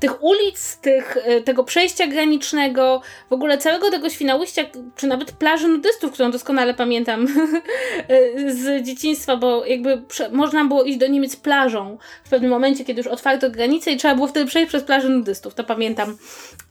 [0.00, 4.62] tych ulic, tych, e, tego przejścia granicznego, w ogóle całego tego Świnoujścia,
[4.96, 7.26] czy nawet plaży nudystów, którą doskonale pamiętam
[8.08, 13.00] e, z dzieciństwa, bo jakby można było iść do Niemiec plażą w pewnym momencie, kiedy
[13.00, 15.54] już otwarto granice i trzeba było wtedy przejść przez plażę nudystów.
[15.54, 16.16] To pamiętam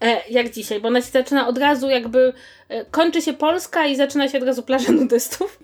[0.01, 2.33] e, jak dzisiaj, bo ona się zaczyna od razu jakby
[2.91, 5.59] kończy się Polska i zaczyna się od razu plaża nudystów.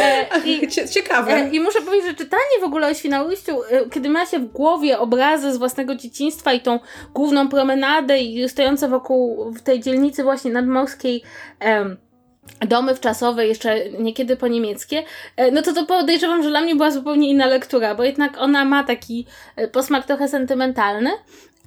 [0.00, 1.32] E, I, Ciekawe.
[1.32, 3.56] E, I muszę powiedzieć, że czytanie w ogóle o Świnoujściu,
[3.92, 6.78] kiedy ma się w głowie obrazy z własnego dzieciństwa i tą
[7.14, 11.22] główną promenadę i stojące wokół w tej dzielnicy właśnie nadmorskiej
[12.68, 15.02] domy wczasowe, jeszcze niekiedy po niemieckie,
[15.52, 18.84] no to to podejrzewam, że dla mnie była zupełnie inna lektura, bo jednak ona ma
[18.84, 19.26] taki
[19.72, 21.10] posmak trochę sentymentalny,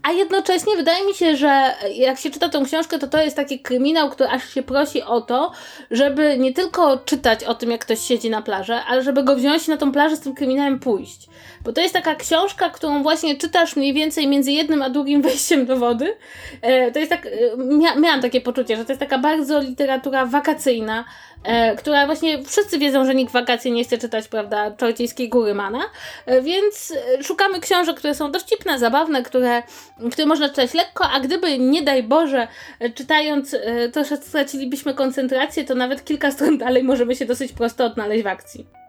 [0.03, 3.59] a jednocześnie wydaje mi się, że jak się czyta tą książkę, to to jest taki
[3.59, 5.51] kryminał, który aż się prosi o to,
[5.91, 9.67] żeby nie tylko czytać o tym, jak ktoś siedzi na plaży, ale żeby go wziąć
[9.67, 11.27] na tą plażę z tym kryminałem pójść.
[11.63, 15.65] Bo to jest taka książka, którą właśnie czytasz mniej więcej między jednym a drugim wejściem
[15.65, 16.15] do wody.
[16.61, 20.25] E, to jest tak, e, mia miałam takie poczucie, że to jest taka bardzo literatura
[20.25, 21.05] wakacyjna,
[21.43, 25.81] e, która właśnie wszyscy wiedzą, że nikt wakacje nie chce czytać, prawda, Czarciejskiej Góry Mana,
[26.41, 29.63] więc szukamy książek, które są dowcipne, zabawne, które,
[30.11, 32.47] które można czytać lekko, a gdyby, nie daj Boże,
[32.95, 33.55] czytając
[33.93, 38.82] troszkę stracilibyśmy koncentrację, to nawet kilka stron dalej możemy się dosyć prosto odnaleźć w akcji.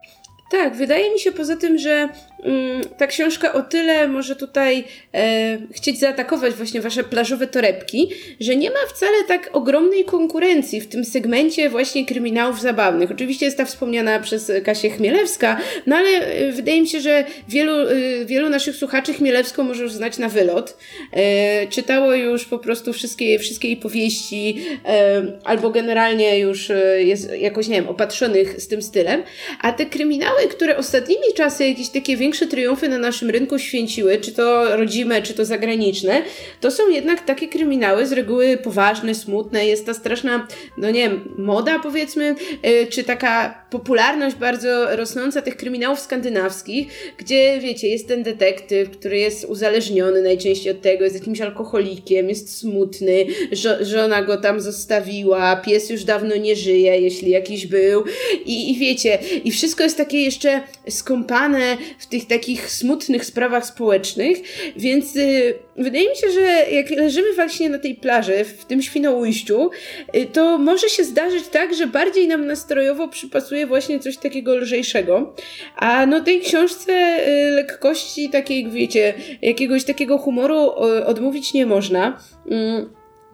[0.55, 2.09] Tak, wydaje mi się poza tym, że
[2.43, 8.57] mm, ta książka o tyle może tutaj e, chcieć zaatakować właśnie wasze plażowe torebki, że
[8.57, 13.11] nie ma wcale tak ogromnej konkurencji w tym segmencie właśnie kryminałów zabawnych.
[13.11, 17.88] Oczywiście jest ta wspomniana przez Kasię Chmielewska, no ale e, wydaje mi się, że wielu,
[17.88, 20.77] e, wielu naszych słuchaczy Chmielewską może już znać na wylot.
[21.12, 27.33] E, czytało już po prostu wszystkie, wszystkie jej powieści, e, albo generalnie już e, jest
[27.33, 29.23] jakoś, nie wiem, opatrzonych z tym stylem,
[29.61, 34.33] a te kryminały które ostatnimi czasy jakieś takie większe triumfy na naszym rynku święciły, czy
[34.33, 36.22] to rodzime, czy to zagraniczne,
[36.61, 41.35] to są jednak takie kryminały z reguły poważne, smutne, jest ta straszna, no nie wiem,
[41.38, 48.22] moda powiedzmy, e, czy taka popularność bardzo rosnąca tych kryminałów skandynawskich, gdzie wiecie, jest ten
[48.22, 54.37] detektyw, który jest uzależniony najczęściej od tego, jest jakimś alkoholikiem, jest smutny, żo żona go
[54.37, 58.04] tam zostawiła, pies już dawno nie żyje, jeśli jakiś był.
[58.44, 64.39] I, i wiecie, i wszystko jest takie jeszcze skąpane w tych takich smutnych sprawach społecznych,
[64.77, 69.71] więc y, wydaje mi się, że jak leżymy właśnie na tej plaży, w tym Świnoujściu,
[70.17, 75.35] y, to może się zdarzyć tak, że bardziej nam nastrojowo przypasuje właśnie coś takiego lżejszego,
[75.77, 82.21] a no tej książce y, lekkości takiej, wiecie, jakiegoś takiego humoru y, odmówić nie można.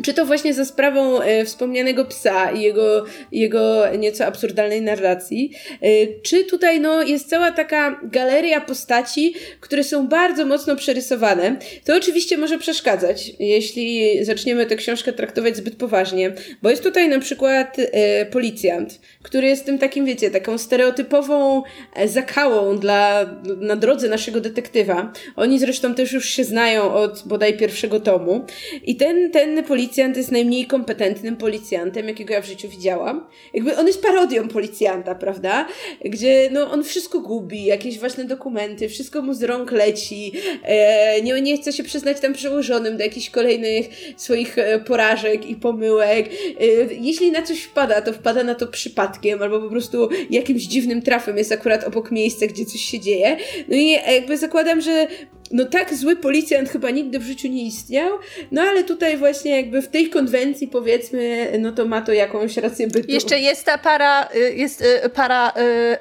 [0.04, 5.88] Czy to właśnie za sprawą e, wspomnianego psa i jego, jego nieco absurdalnej narracji, e,
[6.22, 11.56] czy tutaj no, jest cała taka galeria postaci, które są bardzo mocno przerysowane.
[11.84, 16.32] To oczywiście może przeszkadzać, jeśli zaczniemy tę książkę traktować zbyt poważnie,
[16.62, 21.62] bo jest tutaj na przykład e, policjant, który jest tym takim, wiecie, taką stereotypową
[21.94, 25.12] e, zakałą dla, na drodze naszego detektywa.
[25.36, 28.44] Oni zresztą też już się znają od bodaj pierwszego tomu.
[28.84, 33.26] I ten, ten policjant jest najmniej kompetentnym policjantem, jakiego ja w życiu widziałam.
[33.54, 35.66] Jakby on jest parodią policjanta, prawda?
[36.04, 41.42] Gdzie no, on wszystko gubi, jakieś ważne dokumenty, wszystko mu z rąk leci, e, nie,
[41.42, 46.26] nie chce się przyznać tam przełożonym do jakichś kolejnych swoich e, porażek i pomyłek.
[46.26, 46.64] E,
[47.00, 51.38] jeśli na coś wpada, to wpada na to przypadkiem, albo po prostu jakimś dziwnym trafem
[51.38, 53.36] jest akurat obok miejsca, gdzie coś się dzieje.
[53.68, 55.06] No i jakby zakładam, że
[55.50, 58.18] no tak zły policjant chyba nigdy w życiu nie istniał,
[58.52, 62.86] no ale tutaj właśnie jakby w tej konwencji powiedzmy, no to ma to jakąś rację
[62.86, 63.12] bytu.
[63.12, 65.52] Jeszcze jest ta para, y, jest y, para y,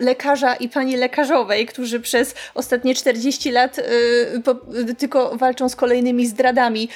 [0.03, 3.79] lekarza i pani lekarzowej, którzy przez ostatnie 40 lat
[4.97, 6.89] tylko walczą z kolejnymi zdradami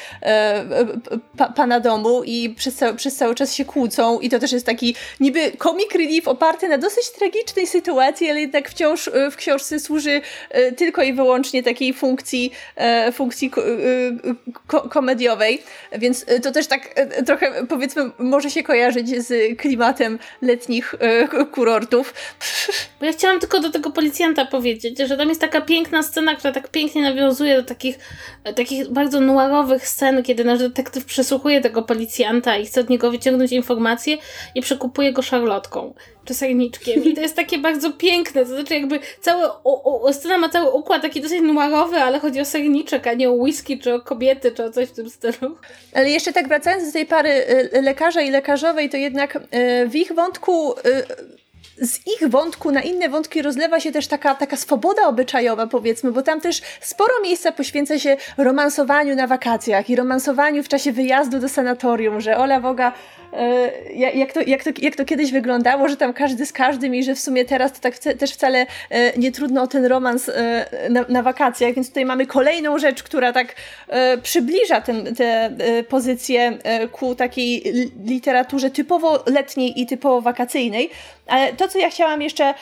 [1.56, 4.96] pana domu i przez cały, przez cały czas się kłócą i to też jest taki
[5.20, 10.22] niby comic relief oparty na dosyć tragicznej sytuacji, ale jednak wciąż w książce służy
[10.78, 13.62] tylko i wyłącznie takiej funkcji funkcji, e, funkcji ko,
[14.68, 15.62] ko, komediowej,
[15.98, 20.96] więc to też tak trochę powiedzmy może się kojarzyć z klimatem letnich
[21.52, 22.14] kurortów.
[23.00, 26.54] Bo ja chciałam tylko do tego policjanta powiedzieć, że tam jest taka piękna scena, która
[26.54, 27.98] tak pięknie nawiązuje do takich,
[28.56, 33.52] takich bardzo noirowych scen, kiedy nasz detektyw przesłuchuje tego policjanta i chce od niego wyciągnąć
[33.52, 34.18] informacje
[34.56, 35.94] i przekupuje go szarlotką
[36.26, 37.04] czy serniczkiem.
[37.04, 38.46] I to jest takie bardzo piękne.
[38.46, 39.46] To znaczy, jakby cały.
[39.64, 43.30] O, o, scena ma cały układ taki dosyć noirowy, ale chodzi o serniczek, a nie
[43.30, 45.58] o whisky, czy o kobiety, czy o coś w tym stylu.
[45.94, 47.30] Ale jeszcze tak wracając do tej pary
[47.74, 49.40] y, lekarza i lekarzowej, to jednak y,
[49.90, 51.44] w ich wątku y,
[51.78, 56.22] z ich wątku na inne wątki rozlewa się też taka, taka swoboda obyczajowa, powiedzmy, bo
[56.22, 61.50] tam też sporo miejsca poświęca się romansowaniu na wakacjach i romansowaniu w czasie wyjazdu do
[61.50, 62.94] sanatorium, że Ola Woga
[64.15, 67.15] jak to, jak, to, jak to kiedyś wyglądało, że tam każdy z każdym i że
[67.15, 71.06] w sumie teraz to tak też wcale e, nie trudno o ten romans e, na,
[71.10, 73.56] na wakacjach, więc tutaj mamy kolejną rzecz, która tak
[74.24, 75.56] przybliża ten, te
[75.89, 76.58] pozycje
[76.91, 77.63] ku takiej
[78.06, 80.89] literaturze typowo letniej i typowo wakacyjnej.
[81.28, 82.54] Ale to, co ja chciałam jeszcze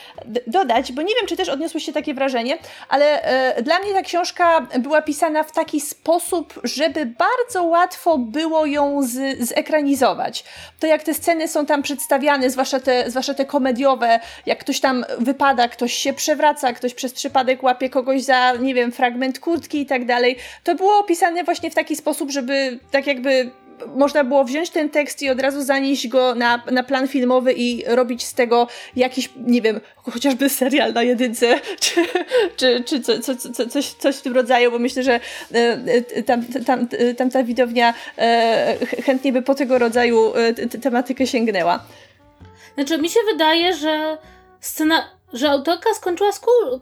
[0.46, 2.58] dodać, bo nie wiem, czy też odniosłyście takie wrażenie,
[2.88, 3.22] ale
[3.62, 9.38] dla mnie ta książka była pisana w taki sposób, żeby bardzo łatwo było ją z,
[9.38, 10.44] zekranizować
[10.80, 15.04] to jak te sceny są tam przedstawiane, zwłaszcza te, zwłaszcza te komediowe, jak ktoś tam
[15.18, 19.86] wypada, ktoś się przewraca, ktoś przez przypadek łapie kogoś za, nie wiem, fragment kurtki i
[19.86, 23.50] tak dalej, to było opisane właśnie w taki sposób, żeby tak jakby
[23.86, 27.84] można było wziąć ten tekst i od razu zanieść go na, na plan filmowy i
[27.86, 32.04] robić z tego jakiś, nie wiem, chociażby serial na jedynce, czy,
[32.56, 35.20] czy, czy co, co, co, coś, coś w tym rodzaju, bo myślę, że
[35.52, 41.84] e, tam, tam, tam ta widownia e, chętnie by po tego rodzaju e, tematykę sięgnęła.
[42.74, 44.18] Znaczy, mi się wydaje, że
[44.60, 46.30] scena że autorka skończyła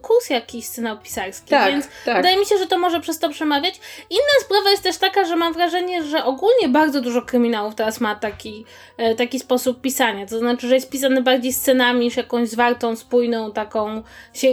[0.01, 2.17] kurs jakiś scenopisarski, tak, więc tak.
[2.17, 3.79] wydaje mi się, że to może przez to przemawiać.
[4.09, 8.15] Inna sprawa jest też taka, że mam wrażenie, że ogólnie bardzo dużo kryminałów teraz ma
[8.15, 8.65] taki,
[8.97, 13.51] e, taki sposób pisania, to znaczy, że jest pisany bardziej scenami niż jakąś zwartą, spójną,
[13.51, 14.47] taką się,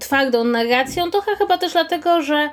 [0.00, 2.50] twardą narracją, trochę chyba też dlatego, że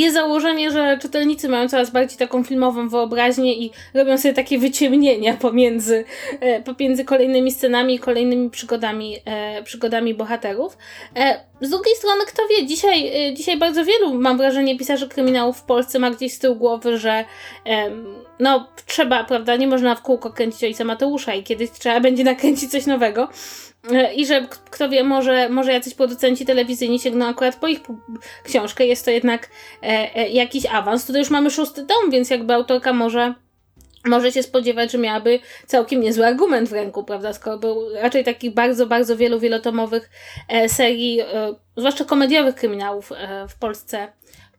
[0.00, 5.34] jest założenie, że czytelnicy mają coraz bardziej taką filmową wyobraźnię i robią sobie takie wyciemnienia
[5.36, 6.04] pomiędzy,
[6.40, 10.78] e, pomiędzy kolejnymi scenami i kolejnymi przygodami, e, przygodami bohaterów.
[11.16, 15.62] E, z drugiej strony, kto wie, dzisiaj, dzisiaj bardzo wielu, mam wrażenie, pisarzy kryminałów w
[15.62, 17.24] Polsce ma gdzieś z tyłu głowy, że
[18.40, 22.70] no trzeba, prawda, nie można w kółko kręcić ojca Mateusza i kiedyś trzeba będzie nakręcić
[22.70, 23.28] coś nowego.
[23.92, 27.80] E, I że kto wie, może, może jacyś producenci telewizyjni sięgną akurat po ich
[28.44, 28.86] książkę.
[28.86, 29.50] Jest to jednak
[29.82, 31.06] e, e, jakiś awans.
[31.06, 33.34] Tutaj już mamy szósty tom, więc jakby autorka może
[34.06, 37.32] może się spodziewać, że miałaby całkiem niezły argument w ręku, prawda?
[37.32, 40.10] Skoro był raczej takich bardzo, bardzo wielu wielotomowych
[40.48, 44.12] e, serii, e, zwłaszcza komediowych kryminałów e, w Polsce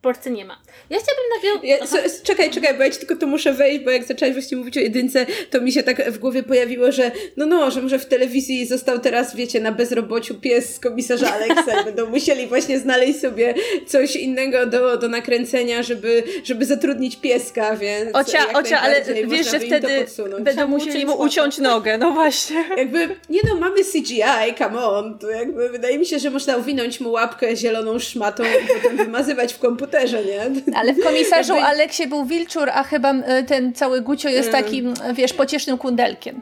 [0.08, 0.58] Polsce nie ma.
[0.90, 2.04] Ja chciałabym nawiązać...
[2.04, 4.78] Ja, czekaj, czekaj, bo ja ci tylko tu muszę wejść, bo jak zaczęłaś właśnie mówić
[4.78, 8.06] o jedynce, to mi się tak w głowie pojawiło, że no no, że może w
[8.06, 13.54] telewizji został teraz, wiecie, na bezrobociu pies z komisarza Alexa będą musieli właśnie znaleźć sobie
[13.88, 18.16] coś innego do, do nakręcenia, żeby, żeby zatrudnić pieska, więc...
[18.16, 20.06] Ocia, ocia, ale wiesz, że wtedy
[20.40, 22.66] będą musieli mu uciąć nogę, no właśnie.
[22.78, 27.00] Jakby, nie no, mamy CGI, come on, to jakby wydaje mi się, że można uwinąć
[27.00, 30.42] mu łapkę zieloną szmatą i potem wymazywać w komputerze nie?
[30.76, 31.54] Ale w komisarzu.
[31.54, 34.64] Aleksie był wilczur, a chyba e, ten cały Gucio jest mm.
[34.64, 36.42] takim, wiesz, pociesznym kundelkiem.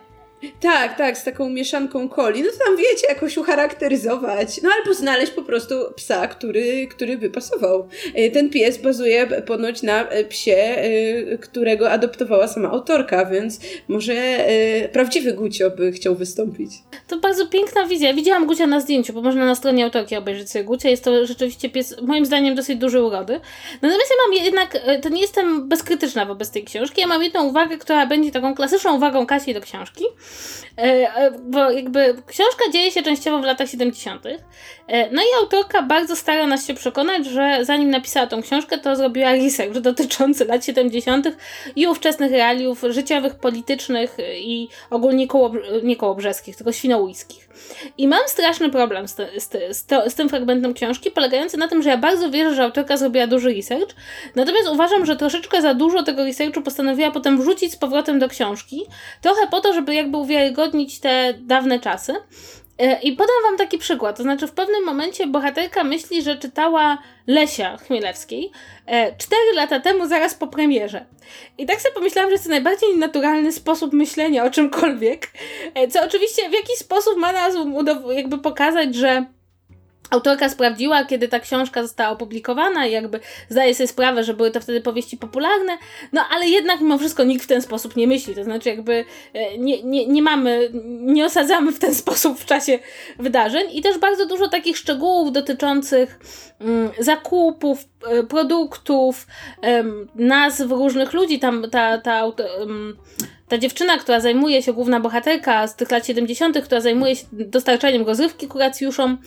[0.61, 2.43] Tak, tak, z taką mieszanką coli.
[2.43, 4.61] No to tam wiecie, jakoś ucharakteryzować.
[4.61, 7.87] No albo znaleźć po prostu psa, który, który by pasował.
[8.13, 14.15] E, ten pies bazuje ponoć na e, psie, e, którego adoptowała sama autorka, więc może
[14.91, 16.71] prawdziwy Gucio by chciał wystąpić.
[17.07, 18.13] To bardzo piękna wizja.
[18.13, 20.89] Widziałam Gucia na zdjęciu, bo można na stronie autorki obejrzeć sobie Gucia.
[20.89, 23.39] Jest to rzeczywiście pies, moim zdaniem, dosyć duży urody.
[23.81, 27.01] Natomiast ja mam jednak, to nie jestem bezkrytyczna wobec tej książki.
[27.01, 30.03] Ja mam jedną uwagę, która będzie taką klasyczną uwagą Kasi do książki.
[30.77, 34.25] E, e, bo jakby książka dzieje się częściowo w latach 70.
[34.87, 38.95] E, no i autorka bardzo stara nas się przekonać, że zanim napisała tą książkę, to
[38.95, 41.27] zrobiła research dotyczący lat 70.
[41.75, 45.51] i ówczesnych realiów życiowych, politycznych i ogólnie koło,
[45.83, 47.49] nie kołobrzeskich, tylko świnoujskich.
[47.97, 51.57] I mam straszny problem z, te, z, te, z, to, z tym fragmentem książki, polegający
[51.57, 53.95] na tym, że ja bardzo wierzę, że autorka zrobiła duży research,
[54.35, 58.85] natomiast uważam, że troszeczkę za dużo tego researchu postanowiła potem wrzucić z powrotem do książki,
[59.21, 62.15] trochę po to, żeby jakby uwiarygodnić te dawne czasy.
[62.77, 64.17] E, I podam wam taki przykład.
[64.17, 66.97] To znaczy, w pewnym momencie bohaterka myśli, że czytała
[67.27, 68.51] Lesia Chmielewskiej
[68.85, 71.05] e, cztery lata temu, zaraz po premierze.
[71.57, 75.31] I tak sobie pomyślałam, że jest to najbardziej naturalny sposób myślenia o czymkolwiek.
[75.75, 77.53] E, co oczywiście w jakiś sposób ma nas
[78.15, 79.25] jakby pokazać, że
[80.09, 84.59] autorka sprawdziła, kiedy ta książka została opublikowana i jakby zdaje sobie sprawę, że były to
[84.59, 85.77] wtedy powieści popularne,
[86.13, 89.57] no ale jednak mimo wszystko nikt w ten sposób nie myśli, to znaczy jakby e,
[89.57, 90.69] nie, nie, nie mamy,
[91.01, 92.79] nie osadzamy w ten sposób w czasie
[93.19, 93.67] wydarzeń.
[93.71, 96.19] I też bardzo dużo takich szczegółów dotyczących
[96.59, 99.27] mm, zakupów, e, produktów,
[100.15, 102.25] nazw różnych ludzi, tam ta, ta
[103.44, 108.05] ta dziewczyna, która zajmuje się, główna bohaterka z tych lat 70., która zajmuje się dostarczaniem
[108.05, 109.17] rozrywki kuracjuszom,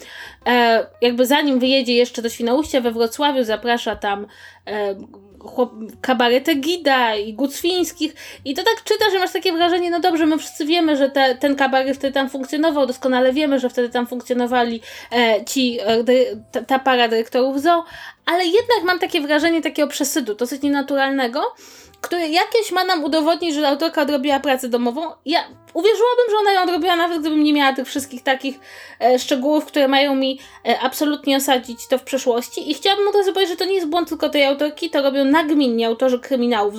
[0.46, 4.26] e, jakby zanim wyjedzie jeszcze do Świnoujścia we Wrocławiu, zaprasza tam
[4.66, 4.94] e,
[5.40, 8.14] chłop, kabaretę Gida i Gucwińskich
[8.44, 11.34] i to tak czyta, że masz takie wrażenie, no dobrze, my wszyscy wiemy, że te,
[11.34, 14.80] ten kabaret wtedy tam funkcjonował, doskonale wiemy, że wtedy tam funkcjonowali
[15.12, 16.04] e, ci, e,
[16.52, 17.84] ta, ta para dyrektorów zoo,
[18.26, 21.54] ale jednak mam takie wrażenie takiego przesydu, dosyć nienaturalnego,
[22.00, 25.02] który jakieś ma nam udowodnić, że autorka odrobiła pracę domową.
[25.26, 25.40] Ja
[25.74, 28.60] uwierzyłabym, że ona ją odrobiła, nawet gdybym nie miała tych wszystkich takich
[29.00, 30.38] e, szczegółów, które mają mi
[30.68, 32.70] e, absolutnie osadzić to w przeszłości.
[32.70, 35.24] I chciałabym od razu powiedzieć, że to nie jest błąd tylko tej autorki, to robią
[35.24, 36.74] nagminnie autorzy kryminałów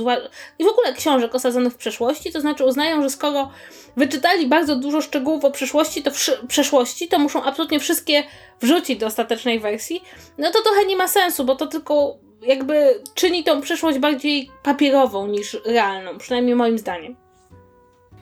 [0.60, 2.32] i w ogóle książek osadzonych w przeszłości.
[2.32, 3.52] To znaczy uznają, że skoro
[3.98, 6.12] wyczytali bardzo dużo szczegółów o przeszłości, to
[6.48, 8.24] przeszłości, to muszą absolutnie wszystkie
[8.62, 10.04] wrzucić do ostatecznej wersji.
[10.38, 15.28] No to trochę nie ma sensu, bo to tylko jakby czyni tą przyszłość bardziej papierową
[15.28, 17.16] niż realną, przynajmniej moim zdaniem.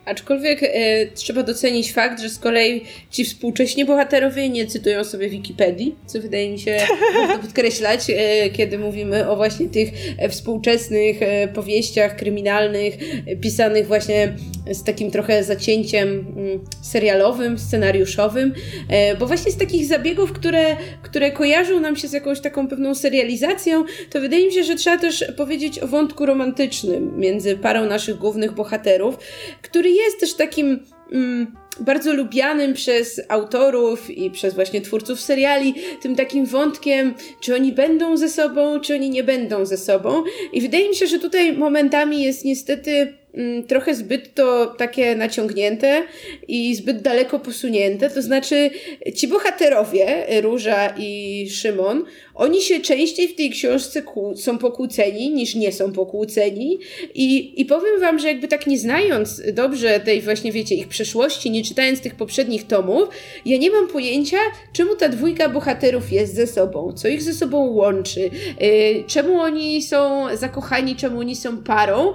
[0.08, 0.68] Aczkolwiek e,
[1.14, 6.52] trzeba docenić fakt, że z kolei ci współcześni bohaterowie nie cytują sobie Wikipedii, co wydaje
[6.52, 6.78] mi się
[7.16, 12.94] warto podkreślać, e, kiedy mówimy o właśnie tych e, współczesnych e, powieściach kryminalnych,
[13.28, 14.34] e, pisanych właśnie
[14.72, 18.54] z takim trochę zacięciem mm, serialowym, scenariuszowym,
[18.90, 22.96] e, bo właśnie z takich zabiegów, które, które kojarzą nam się z jakąś taką pewną
[22.96, 28.18] serializacją, to wydaje mi się, że trzeba też powiedzieć o wątku romantycznym między parą naszych
[28.18, 29.18] głównych bohaterów,
[29.62, 30.80] który jest też takim
[31.12, 31.48] mm,
[31.80, 38.18] bardzo lubianym przez autorów i przez właśnie twórców seriali, tym takim wątkiem, czy oni będą
[38.18, 40.24] ze sobą, czy oni nie będą ze sobą.
[40.54, 46.04] I wydaje mi się, że tutaj momentami jest niestety mm, trochę zbyt to takie naciągnięte
[46.48, 48.10] i zbyt daleko posunięte.
[48.10, 48.70] To znaczy,
[49.16, 52.06] ci bohaterowie, Róża i Szymon,
[52.38, 54.04] oni się częściej w tej książce
[54.36, 56.78] są pokłóceni niż nie są pokłóceni.
[57.16, 61.52] I, I powiem wam, że jakby tak nie znając dobrze tej właśnie, wiecie, ich przeszłości,
[61.52, 63.10] nie czytając tych poprzednich tomów,
[63.46, 64.38] ja nie mam pojęcia,
[64.74, 69.82] czemu ta dwójka bohaterów jest ze sobą, co ich ze sobą łączy, yy, czemu oni
[69.82, 72.14] są zakochani, czemu oni są parą,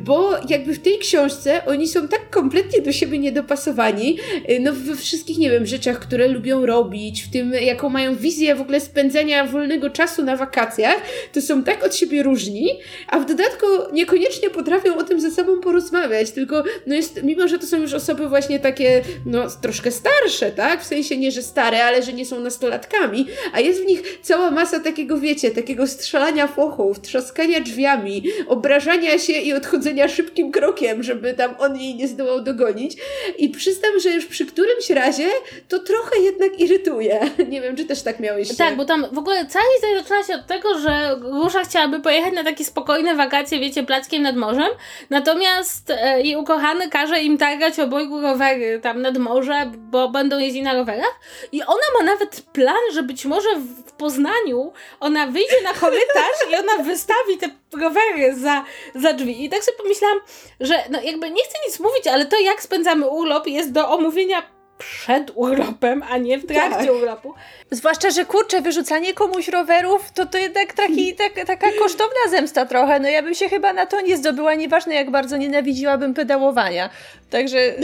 [0.00, 4.16] bo jakby w tej książce oni są tak kompletnie do siebie niedopasowani,
[4.48, 8.54] yy, no we wszystkich, nie wiem, rzeczach, które lubią robić, w tym, jaką mają wizję
[8.54, 11.02] w ogóle spędzenia w wolnego czasu na wakacjach,
[11.32, 15.60] to są tak od siebie różni, a w dodatku niekoniecznie potrafią o tym ze sobą
[15.60, 20.50] porozmawiać, tylko no jest, mimo że to są już osoby właśnie takie, no troszkę starsze,
[20.50, 20.82] tak?
[20.82, 24.50] W sensie nie, że stare, ale że nie są nastolatkami, a jest w nich cała
[24.50, 31.34] masa takiego, wiecie, takiego strzelania fochów, trzaskania drzwiami, obrażania się i odchodzenia szybkim krokiem, żeby
[31.34, 32.96] tam on jej nie zdołał dogonić.
[33.38, 35.28] I przyznam, że już przy którymś razie
[35.68, 37.20] to trochę jednak irytuje.
[37.52, 38.56] Nie wiem, czy też tak miałeś.
[38.56, 42.34] Tak, bo tam w ogóle cała historia zaczyna się od tego, że Róża chciałaby pojechać
[42.34, 44.70] na takie spokojne wakacje, wiecie, plackiem nad morzem,
[45.10, 50.62] natomiast e, jej ukochany każe im targać obojgu rowery tam nad morze, bo będą jeździć
[50.62, 51.20] na rowerach
[51.52, 53.48] i ona ma nawet plan, że być może
[53.86, 59.44] w Poznaniu ona wyjdzie na korytarz i ona wystawi te rowery za, za drzwi.
[59.44, 60.20] I tak sobie pomyślałam,
[60.60, 64.42] że no jakby nie chcę nic mówić, ale to jak spędzamy urlop jest do omówienia
[64.80, 66.90] przed urlopem, a nie w trakcie tak.
[66.90, 67.34] urlopu.
[67.70, 73.00] Zwłaszcza, że kurczę, wyrzucanie komuś rowerów to to jednak taki, tak, taka kosztowna zemsta trochę.
[73.00, 76.90] No ja bym się chyba na to nie zdobyła, nieważne jak bardzo nienawidziłabym pedałowania.
[77.30, 77.58] Także...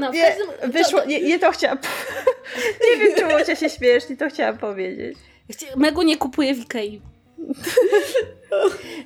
[0.00, 0.70] No, nie, każdym...
[0.70, 1.78] wyszło, nie, nie to chciałam...
[2.90, 5.18] nie wiem, czemu cię się śmiesz, nie to chciałam powiedzieć.
[5.76, 7.00] Megu nie kupuje w Ikei.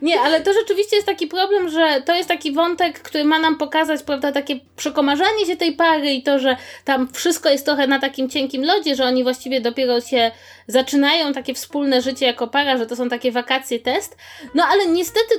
[0.02, 3.58] Nie, ale to rzeczywiście jest taki problem, że to jest taki wątek, który ma nam
[3.58, 7.98] pokazać, prawda, takie przekomarzanie się tej pary i to, że tam wszystko jest trochę na
[7.98, 10.30] takim cienkim lodzie, że oni właściwie dopiero się
[10.66, 14.16] zaczynają takie wspólne życie jako para, że to są takie wakacje test.
[14.54, 15.34] No ale niestety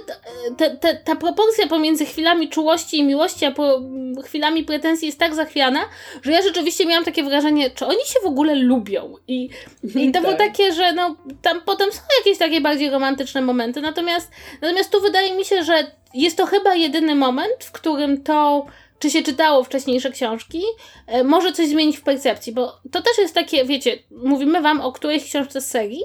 [0.58, 3.82] te, te, ta proporcja pomiędzy chwilami czułości i miłości, a po
[4.24, 5.80] chwilami pretensji jest tak zachwiana,
[6.24, 9.14] że ja rzeczywiście miałam takie wrażenie, czy oni się w ogóle lubią.
[9.28, 9.50] I,
[9.96, 10.48] i to było tak.
[10.48, 14.32] takie, że no tam potem są jakieś takie bardziej romantyczne momenty, natomiast,
[14.62, 18.66] natomiast tu wydaje mi się, że jest to chyba jedyny moment, w którym to
[19.00, 20.64] czy się czytało wcześniejsze książki,
[21.08, 24.92] e, może coś zmienić w percepcji, bo to też jest takie, wiecie, mówimy wam o
[24.92, 26.02] którejś książce z serii,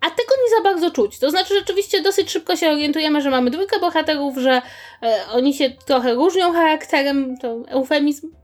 [0.00, 1.18] a tego nie za bardzo czuć.
[1.18, 4.62] To znaczy, rzeczywiście dosyć szybko się orientujemy, że mamy dwójkę bohaterów, że
[5.02, 8.43] e, oni się trochę różnią charakterem, to eufemizm.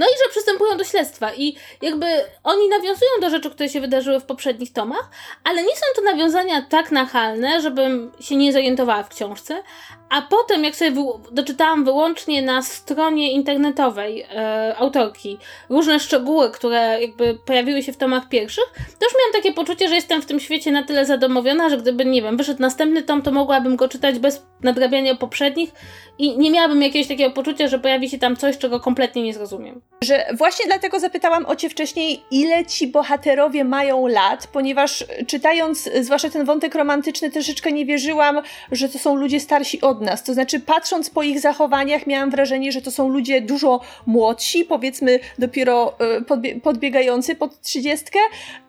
[0.00, 1.34] No i że przystępują do śledztwa.
[1.34, 2.06] I jakby
[2.44, 5.10] oni nawiązują do rzeczy, które się wydarzyły w poprzednich tomach,
[5.44, 9.62] ale nie są to nawiązania tak nachalne, żebym się nie zorientowała w książce,
[10.10, 15.38] a potem, jak sobie doczytałam wyłącznie na stronie internetowej e, autorki
[15.68, 19.94] różne szczegóły, które jakby pojawiły się w tomach pierwszych, to już miałam takie poczucie, że
[19.94, 23.32] jestem w tym świecie na tyle zadomowiona, że gdyby, nie wiem, wyszedł następny tom, to
[23.32, 25.72] mogłabym go czytać bez nadrabiania poprzednich
[26.20, 29.80] i nie miałabym jakiegoś takiego poczucia, że pojawi się tam coś, czego kompletnie nie zrozumiem.
[30.04, 36.30] Że właśnie dlatego zapytałam o cię wcześniej, ile ci bohaterowie mają lat, ponieważ czytając zwłaszcza
[36.30, 38.40] ten wątek romantyczny, troszeczkę nie wierzyłam,
[38.72, 40.24] że to są ludzie starsi od nas.
[40.24, 45.20] To znaczy, patrząc po ich zachowaniach, miałam wrażenie, że to są ludzie dużo młodsi, powiedzmy
[45.38, 48.18] dopiero e, podbie podbiegający pod trzydziestkę.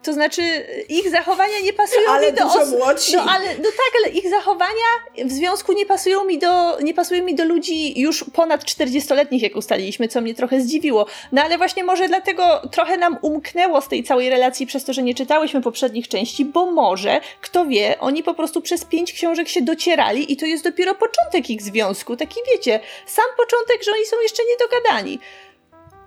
[0.03, 0.41] To znaczy,
[0.89, 3.15] ich zachowania nie pasują ale mi do dużo młodsi.
[3.15, 7.23] No ale no tak, ale ich zachowania w związku nie pasują mi do nie pasują
[7.23, 11.05] mi do ludzi już ponad 40-letnich, jak ustaliliśmy, co mnie trochę zdziwiło.
[11.31, 15.03] No ale właśnie może dlatego trochę nam umknęło z tej całej relacji przez to, że
[15.03, 19.61] nie czytałyśmy poprzednich części, bo może, kto wie, oni po prostu przez pięć książek się
[19.61, 22.17] docierali i to jest dopiero początek ich związku.
[22.17, 25.19] Taki wiecie, sam początek, że oni są jeszcze niedogadani.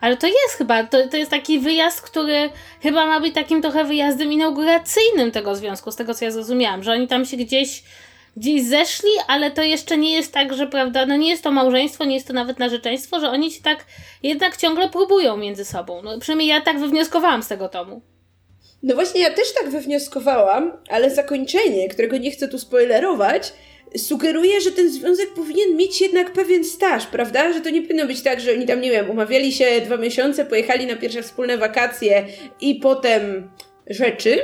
[0.01, 2.51] Ale to jest chyba, to, to jest taki wyjazd, który
[2.82, 6.93] chyba ma być takim trochę wyjazdem inauguracyjnym tego związku, z tego co ja zrozumiałam, że
[6.93, 7.82] oni tam się gdzieś
[8.37, 12.05] gdzieś zeszli, ale to jeszcze nie jest tak, że prawda, no nie jest to małżeństwo,
[12.05, 13.85] nie jest to nawet narzeczeństwo, że oni się tak
[14.22, 16.03] jednak ciągle próbują między sobą.
[16.03, 18.03] No przynajmniej ja tak wywnioskowałam z tego tomu.
[18.82, 23.53] No właśnie, ja też tak wywnioskowałam, ale zakończenie, którego nie chcę tu spoilerować,
[23.97, 27.53] sugeruje, że ten związek powinien mieć jednak pewien staż, prawda?
[27.53, 30.45] Że to nie powinno być tak, że oni tam, nie wiem, umawiali się dwa miesiące,
[30.45, 32.26] pojechali na pierwsze wspólne wakacje
[32.61, 33.51] i potem
[33.87, 34.39] rzeczy,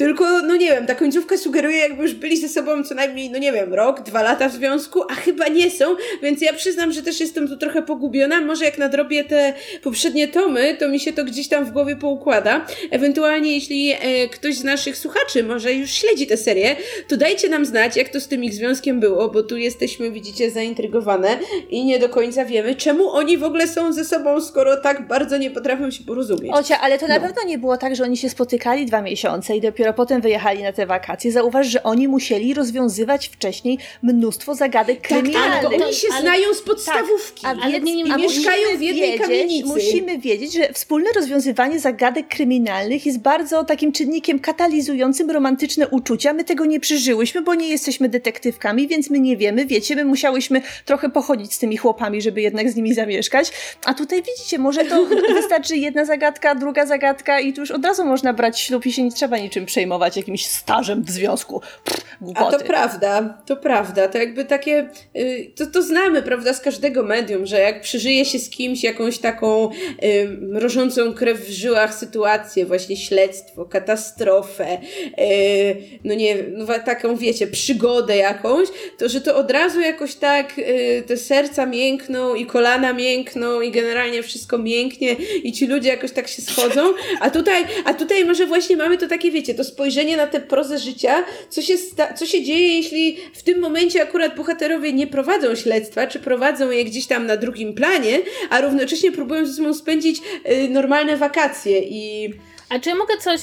[0.00, 3.38] tylko, no nie wiem, ta końcówka sugeruje, jakby już byli ze sobą co najmniej, no
[3.38, 5.84] nie wiem, rok, dwa lata w związku, a chyba nie są,
[6.22, 8.40] więc ja przyznam, że też jestem tu trochę pogubiona.
[8.40, 12.66] Może jak nadrobię te poprzednie tomy, to mi się to gdzieś tam w głowie poukłada.
[12.90, 16.76] Ewentualnie, jeśli e, ktoś z naszych słuchaczy może już śledzi tę serię,
[17.08, 20.50] to dajcie nam znać, jak to z tym ich związkiem było, bo tu jesteśmy, widzicie,
[20.50, 21.38] zaintrygowane
[21.70, 25.38] i nie do końca wiemy, czemu oni w ogóle są ze sobą, skoro tak bardzo
[25.38, 26.52] nie potrafią się porozumieć.
[26.52, 27.20] Ocia, ale to na no.
[27.20, 30.62] pewno nie było tak, że oni się spotykali dwa miesiące i dopiero dopiero potem wyjechali
[30.62, 31.32] na te wakacje.
[31.32, 35.62] Zauważ, że oni musieli rozwiązywać wcześniej mnóstwo zagadek kryminalnych.
[35.62, 37.42] Tak, tak, oni się ale, znają z podstawówki.
[37.42, 39.68] Tak, a ale nie, nie, i mieszkają w jednej wiedzieć, kamienicy.
[39.68, 46.32] Musimy wiedzieć, że wspólne rozwiązywanie zagadek kryminalnych jest bardzo takim czynnikiem katalizującym romantyczne uczucia.
[46.32, 49.66] My tego nie przeżyłyśmy, bo nie jesteśmy detektywkami, więc my nie wiemy.
[49.66, 53.52] Wiecie, my musiałyśmy trochę pochodzić z tymi chłopami, żeby jednak z nimi zamieszkać.
[53.84, 55.06] A tutaj widzicie, może to
[55.40, 59.02] wystarczy jedna zagadka, druga zagadka i tu już od razu można brać ślub i się
[59.02, 61.60] nie trzeba niczym przejmować jakimś stażem w związku.
[61.84, 62.04] Pff,
[62.34, 64.08] A to prawda, to prawda.
[64.08, 68.38] To jakby takie, y, to, to znamy, prawda, z każdego medium, że jak przeżyje się
[68.38, 74.78] z kimś jakąś taką y, mrożącą krew w żyłach sytuację, właśnie śledztwo, katastrofę,
[75.20, 78.68] y, no nie, no taką wiecie, przygodę jakąś,
[78.98, 83.70] to że to od razu jakoś tak y, te serca miękną i kolana miękną i
[83.70, 88.46] generalnie wszystko mięknie i ci ludzie jakoś tak się schodzą, a tutaj, a tutaj może
[88.46, 91.74] właśnie mamy to takie, wiecie, to spojrzenie na tę prozę życia, co się,
[92.16, 96.84] co się dzieje, jeśli w tym momencie akurat bohaterowie nie prowadzą śledztwa, czy prowadzą je
[96.84, 98.18] gdzieś tam na drugim planie,
[98.50, 102.34] a równocześnie próbują ze sobą spędzić y, normalne wakacje i...
[102.68, 103.40] A czy ja mogę coś...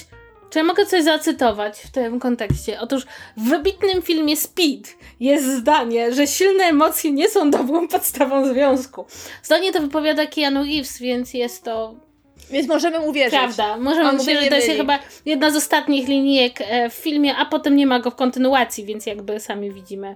[0.49, 2.79] Czy ja mogę coś zacytować w tym kontekście?
[2.79, 3.03] Otóż
[3.37, 4.89] w wybitnym filmie Speed
[5.19, 9.05] jest zdanie, że silne emocje nie są dobrą podstawą związku.
[9.43, 12.06] Zdanie to wypowiada Keanu Reeves, więc jest to
[12.51, 13.39] więc możemy mu wierzyć.
[13.39, 14.49] Prawda, możemy mu wierzyć.
[14.49, 18.11] To jest chyba jedna z ostatnich linijek e, w filmie, a potem nie ma go
[18.11, 20.15] w kontynuacji, więc jakby sami widzimy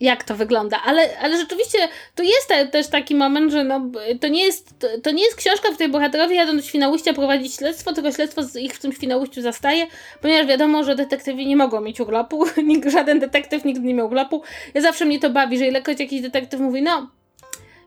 [0.00, 0.80] jak to wygląda.
[0.84, 1.78] Ale, ale rzeczywiście
[2.14, 5.36] to jest te, też taki moment, że no, to, nie jest, to, to, nie jest
[5.36, 9.42] książka, w której bohaterowie jadą do Świnoujścia prowadzić śledztwo, tylko śledztwo ich w tym Świnoujściu
[9.42, 9.86] zastaje,
[10.20, 12.44] ponieważ wiadomo, że detektywi nie mogą mieć urlopu.
[12.92, 14.42] Żaden detektyw nigdy nie miał urlopu.
[14.74, 17.10] Ja zawsze mnie to bawi, że ilekroć jakiś detektyw mówi, no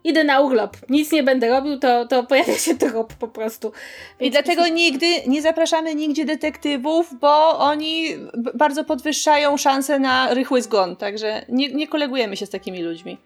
[0.08, 3.72] idę na urlop, nic nie będę robił, to, to pojawia się trop po prostu.
[4.20, 8.08] Więc I dlatego nigdy nie zapraszamy nigdzie detektywów, bo oni
[8.54, 13.18] bardzo podwyższają szanse na rychły zgon, także nie, nie kolegujemy się z takimi ludźmi.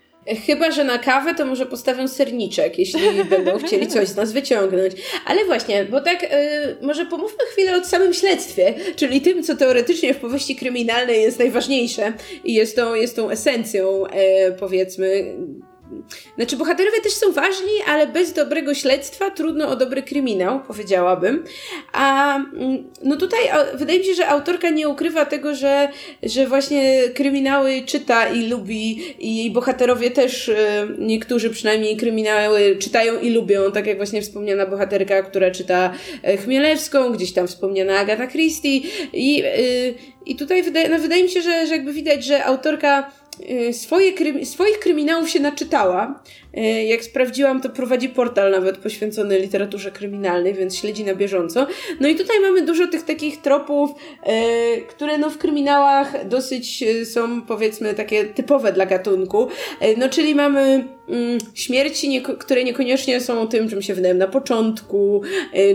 [0.46, 4.94] Chyba, że na kawę to może postawią serniczek, jeśli będą chcieli coś z nas wyciągnąć.
[5.26, 6.30] Ale właśnie, bo tak, yy,
[6.82, 12.14] może pomówmy chwilę o samym śledztwie, czyli tym, co teoretycznie w powieści kryminalnej jest najważniejsze
[12.44, 15.36] i jest tą, jest tą esencją, yy, powiedzmy,
[16.36, 21.44] znaczy, bohaterowie też są ważni, ale bez dobrego śledztwa trudno o dobry kryminał, powiedziałabym.
[21.94, 23.40] A mm, no tutaj
[23.74, 25.90] wydaje mi się, że autorka nie ukrywa tego, że,
[26.24, 33.20] że właśnie kryminały czyta i lubi, i jej bohaterowie też, e, niektórzy przynajmniej kryminały czytają
[33.20, 38.28] i lubią, tak jak właśnie wspomniana bohaterka, która czyta e, Chmielewską, gdzieś tam wspomniana Agata
[38.28, 38.82] Christie.
[39.14, 39.52] I, e,
[40.26, 43.21] i tutaj wydaje, no wydaje mi się, że, że jakby widać, że autorka Y,
[43.72, 46.24] swoje krymi swoich kryminałów się naczytała.
[46.58, 51.68] Y, jak sprawdziłam, to prowadzi portal nawet poświęcony literaturze kryminalnej, więc śledzi na bieżąco.
[52.00, 57.42] No i tutaj mamy dużo tych takich tropów, y, które no w kryminałach dosyć są
[57.42, 59.48] powiedzmy takie typowe dla gatunku.
[59.98, 65.22] No czyli mamy mm, śmierci, które niekoniecznie są tym, czym się wydają na początku,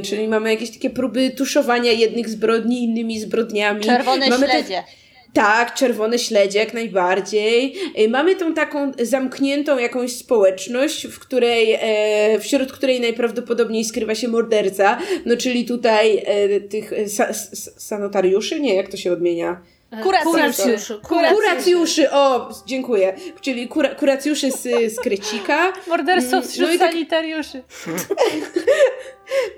[0.02, 3.80] czyli mamy jakieś takie próby tuszowania jednych zbrodni innymi zbrodniami.
[3.80, 4.84] Czerwone mamy śledzie.
[4.86, 5.05] Te
[5.36, 5.74] tak,
[6.18, 7.76] śledzie jak najbardziej.
[8.00, 14.28] Y, mamy tą taką zamkniętą jakąś społeczność, w której, e, wśród której najprawdopodobniej skrywa się
[14.28, 17.34] morderca, no czyli tutaj e, tych sa
[17.78, 19.62] sanotariuszy, nie, jak to się odmienia?
[20.02, 21.00] Kuracjuszy.
[21.34, 23.16] Kuracjuszy, o, dziękuję.
[23.40, 24.62] Czyli kura, kuracjuszy z,
[24.94, 25.72] z Krecika.
[25.88, 27.62] Morderców mm, wśród no tak, sanitariuszy.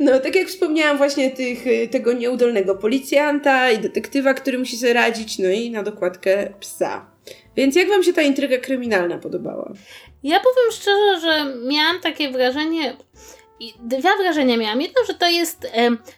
[0.00, 5.38] No, tak jak wspomniałam właśnie tych, tego nieudolnego policjanta i detektywa, który musi sobie radzić,
[5.38, 7.06] no i na dokładkę psa.
[7.56, 9.72] Więc jak wam się ta intryga kryminalna podobała?
[10.22, 12.96] Ja powiem szczerze, że miałam takie wrażenie,
[13.80, 14.80] dwa wrażenia miałam.
[14.80, 15.72] Jedno, że to jest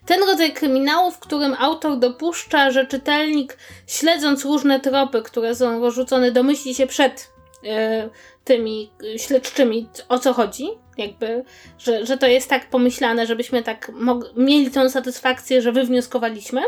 [0.07, 6.33] ten rodzaj kryminału, w którym autor dopuszcza, że czytelnik, śledząc różne tropy, które są rozrzucone,
[6.33, 7.33] domyśli się przed
[7.65, 8.09] e,
[8.45, 10.69] tymi śledczymi, o co chodzi,
[11.01, 11.45] jakby,
[11.79, 13.93] że, że to jest tak pomyślane, żebyśmy tak
[14.37, 16.61] mieli tą satysfakcję, że wywnioskowaliśmy.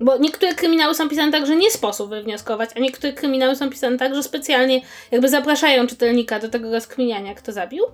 [0.00, 3.98] Bo niektóre kryminały są pisane tak, że nie sposób wywnioskować, a niektóre kryminały są pisane
[3.98, 7.84] tak, że specjalnie jakby zapraszają czytelnika do tego rozkminiania, kto zabił.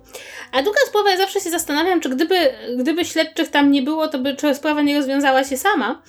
[0.51, 2.35] A druga sprawa, ja zawsze się zastanawiam, czy gdyby,
[2.77, 6.01] gdyby śledczych tam nie było, to by czy sprawa nie rozwiązała się sama.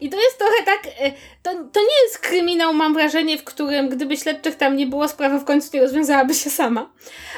[0.00, 3.88] I to jest trochę tak, e, to, to nie jest kryminał, mam wrażenie, w którym
[3.88, 6.92] gdyby śledczych tam nie było, sprawa w końcu nie rozwiązałaby się sama.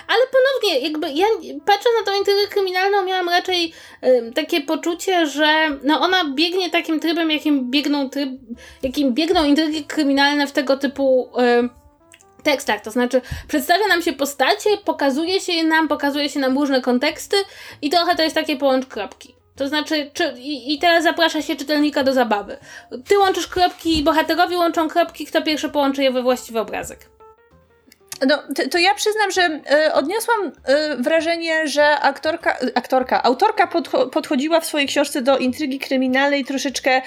[0.09, 1.27] Ale ponownie, jakby ja
[1.67, 3.73] patrzę na tą intrygę kryminalną, miałam raczej
[4.05, 8.31] y, takie poczucie, że no ona biegnie takim trybem, jakim biegną, tryb,
[8.83, 11.31] jakim biegną intrygi kryminalne w tego typu
[11.65, 12.81] y, tekstach.
[12.81, 17.37] To znaczy, przedstawia nam się postacie, pokazuje się je nam, pokazuje się nam różne konteksty
[17.83, 19.36] i trochę to jest takie połącz kropki.
[19.57, 22.57] To znaczy, czy, i, i teraz zaprasza się czytelnika do zabawy.
[23.09, 26.99] Ty łączysz kropki, bohaterowie łączą kropki, kto pierwszy połączy je we właściwy obrazek.
[28.27, 30.53] No, to, ja przyznam, że y, odniosłam y,
[31.03, 37.03] wrażenie, że aktorka, aktorka, autorka podcho podchodziła w swojej książce do intrygi kryminalnej troszeczkę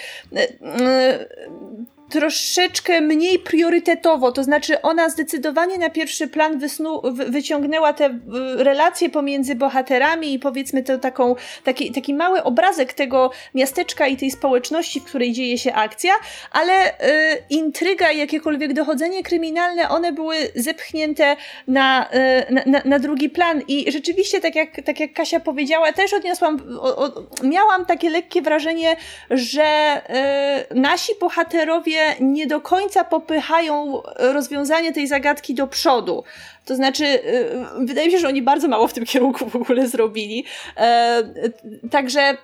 [2.10, 8.20] troszeczkę mniej priorytetowo, to znaczy ona zdecydowanie na pierwszy plan wysnu, wyciągnęła te
[8.58, 14.32] relacje pomiędzy bohaterami i powiedzmy to taką, taki, taki mały obrazek tego miasteczka i tej
[14.32, 16.14] społeczności, w której dzieje się akcja,
[16.52, 16.94] ale y,
[17.50, 21.36] intryga i jakiekolwiek dochodzenie kryminalne, one były zepchnięte
[21.68, 22.10] na,
[22.50, 23.62] y, na, na, drugi plan.
[23.68, 27.12] I rzeczywiście, tak jak, tak jak Kasia powiedziała, też odniosłam, o, o,
[27.44, 28.96] miałam takie lekkie wrażenie,
[29.30, 30.02] że
[30.72, 36.24] y, nasi bohaterowie nie do końca popychają rozwiązanie tej zagadki do przodu.
[36.66, 39.88] To znaczy, y, wydaje mi się, że oni bardzo mało w tym kierunku w ogóle
[39.88, 40.46] zrobili.
[40.78, 41.24] E,
[41.92, 42.38] także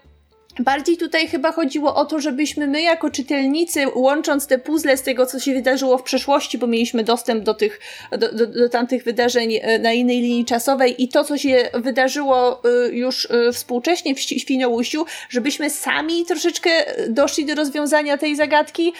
[0.60, 5.26] Bardziej tutaj chyba chodziło o to, żebyśmy my jako czytelnicy, łącząc te puzzle z tego,
[5.26, 7.80] co się wydarzyło w przeszłości, bo mieliśmy dostęp do tych,
[8.12, 12.62] do, do, do tamtych wydarzeń e, na innej linii czasowej i to, co się wydarzyło
[12.64, 16.70] e, już e, współcześnie w Świnoujściu, żebyśmy sami troszeczkę
[17.10, 18.93] doszli do rozwiązania tej zagadki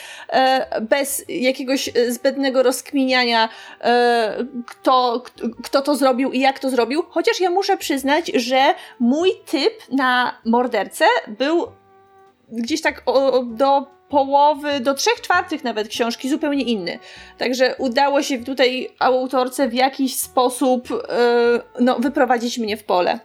[0.82, 3.50] bez jakiegoś zbędnego rozkminiania,
[4.66, 5.24] kto,
[5.64, 7.04] kto to zrobił i jak to zrobił.
[7.10, 11.68] Chociaż ja muszę przyznać, że mój typ na mordercę był był
[12.52, 17.00] gdzieś tak o, do połowy, do trzech czwartych nawet książki zupełnie inny.
[17.38, 21.00] Także udało się tutaj autorce w jakiś sposób yy,
[21.80, 23.20] no, wyprowadzić mnie w pole.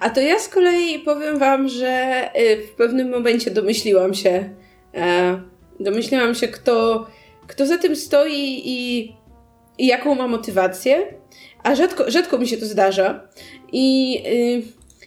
[0.00, 4.50] A to ja z kolei powiem wam, że y, w pewnym momencie domyśliłam się,
[4.94, 5.40] e,
[5.80, 7.06] domyśliłam się, kto,
[7.46, 9.12] kto za tym stoi i,
[9.78, 11.14] i jaką ma motywację,
[11.62, 13.28] a rzadko, rzadko mi się to zdarza.
[13.72, 14.62] I y,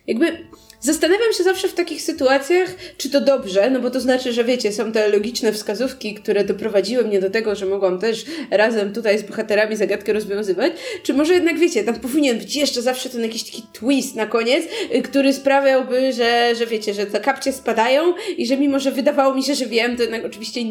[0.08, 0.48] jakby
[0.86, 4.72] Zastanawiam się zawsze w takich sytuacjach, czy to dobrze, no bo to znaczy, że wiecie,
[4.72, 9.24] są te logiczne wskazówki, które doprowadziły mnie do tego, że mogłam też razem tutaj z
[9.24, 10.74] bohaterami zagadkę rozwiązywać,
[11.04, 14.66] czy może jednak wiecie, tam powinien być jeszcze zawsze ten jakiś taki twist na koniec,
[14.96, 19.36] y, który sprawiałby, że, że wiecie, że te kapcie spadają i że mimo, że wydawało
[19.36, 20.62] mi się, że wiem, to jednak oczywiście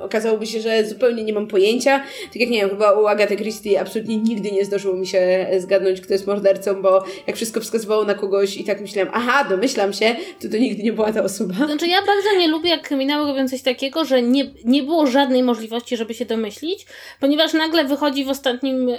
[0.00, 1.98] okazałoby się, że zupełnie nie mam pojęcia.
[2.26, 6.00] Tak jak nie wiem, chyba u Agaty Christie absolutnie nigdy nie zdarzyło mi się zgadnąć,
[6.00, 10.16] kto jest mordercą, bo jak wszystko wskazywało na kogoś i tak myślałam, aha, domyślam się,
[10.40, 11.54] to to nigdy nie była ta osoba.
[11.54, 15.42] Znaczy ja bardzo nie lubię, jak kryminały robią coś takiego, że nie, nie było żadnej
[15.42, 16.86] możliwości, żeby się domyślić,
[17.20, 18.96] ponieważ nagle wychodzi w, ostatnim, e,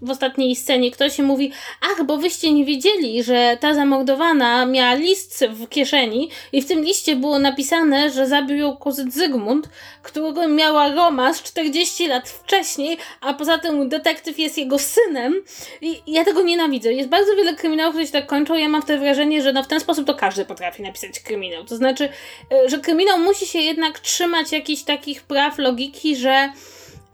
[0.00, 4.94] w ostatniej scenie ktoś i mówi, ach, bo wyście nie wiedzieli, że ta zamordowana miała
[4.94, 9.68] list w kieszeni i w tym liście było napisane, że zabił ją kuzyn Zygmunt,
[10.02, 15.42] którego miała romans 40 lat wcześniej, a poza tym detektyw jest jego synem
[15.80, 16.92] i ja tego nienawidzę.
[16.92, 19.66] Jest bardzo wiele kryminałów, które się tak kończą ja mam wtedy wrażenie, że no w
[19.66, 21.64] ten sposób to każdy potrafi napisać kryminał.
[21.64, 22.08] To znaczy,
[22.52, 26.52] e, że kryminał musi się jednak trzymać jakichś takich praw logiki, że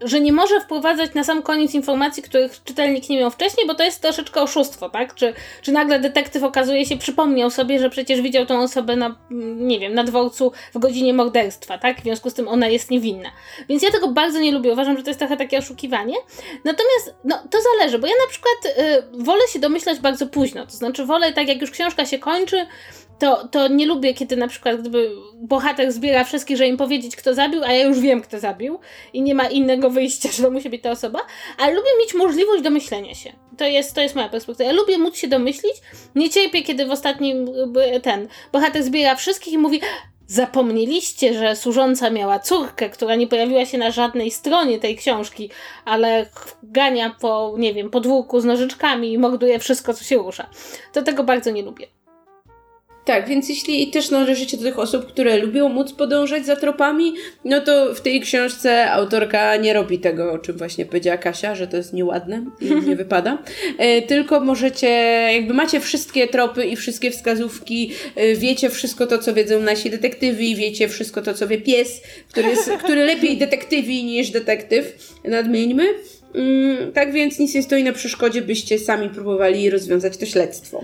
[0.01, 3.83] że nie może wprowadzać na sam koniec informacji, których czytelnik nie miał wcześniej, bo to
[3.83, 5.15] jest troszeczkę oszustwo, tak?
[5.15, 9.15] Czy, czy nagle detektyw okazuje się, przypomniał sobie, że przecież widział tą osobę na,
[9.55, 11.99] nie wiem, na dworcu w godzinie morderstwa, tak?
[11.99, 13.29] W związku z tym ona jest niewinna.
[13.69, 16.15] Więc ja tego bardzo nie lubię, uważam, że to jest trochę takie oszukiwanie.
[16.63, 18.77] Natomiast, no, to zależy, bo ja na przykład
[19.19, 22.65] y, wolę się domyślać bardzo późno, to znaczy wolę, tak jak już książka się kończy,
[23.19, 27.33] to, to nie lubię, kiedy na przykład gdyby bohater zbiera wszystkich, żeby im powiedzieć, kto
[27.33, 28.79] zabił, a ja już wiem, kto zabił
[29.13, 31.19] i nie ma innego wyjścia, że to musi być ta osoba,
[31.57, 33.33] ale lubię mieć możliwość domyślenia się.
[33.57, 34.69] To jest, to jest moja perspektywa.
[34.69, 35.73] Ja lubię móc się domyślić.
[36.15, 37.49] Nie cierpię, kiedy w ostatnim
[38.03, 39.81] ten bohater zbiera wszystkich i mówi
[40.29, 45.49] Zapomnieliście, że służąca miała córkę, która nie pojawiła się na żadnej stronie tej książki,
[45.85, 46.29] ale
[46.63, 50.49] gania po, nie wiem, podwórku z nożyczkami i morduje wszystko, co się rusza.
[50.93, 51.96] To tego bardzo nie lubię.
[53.07, 57.13] Tak, więc jeśli też należycie do tych osób, które lubią móc podążać za tropami,
[57.45, 61.67] no to w tej książce autorka nie robi tego, o czym właśnie powiedziała Kasia, że
[61.67, 63.37] to jest nieładne i nie wypada.
[63.77, 64.87] E, tylko możecie,
[65.33, 70.55] jakby macie wszystkie tropy i wszystkie wskazówki, e, wiecie wszystko to, co wiedzą nasi detektywi,
[70.55, 75.83] wiecie wszystko to, co wie pies, który, jest, który lepiej detektywi niż detektyw, nadmieńmy.
[76.35, 80.83] Mm, tak więc nic nie stoi na przeszkodzie, byście sami próbowali rozwiązać to śledztwo.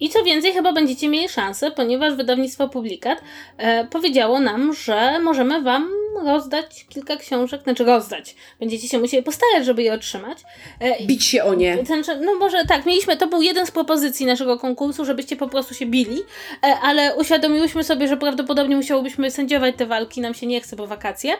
[0.00, 3.22] I co więcej, chyba będziecie mieli szansę, ponieważ wydawnictwo Publikat
[3.56, 5.90] e, powiedziało nam, że możemy Wam
[6.24, 8.34] rozdać kilka książek, znaczy rozdać.
[8.60, 10.38] Będziecie się musieli postarać, żeby je otrzymać.
[10.80, 11.84] E, Bić się o nie.
[11.84, 15.74] Znaczy, no może tak, mieliśmy, to był jeden z propozycji naszego konkursu, żebyście po prostu
[15.74, 16.18] się bili,
[16.62, 20.86] e, ale uświadomiłyśmy sobie, że prawdopodobnie musiałobyśmy sędziować te walki, nam się nie chce po
[20.86, 21.36] wakacje.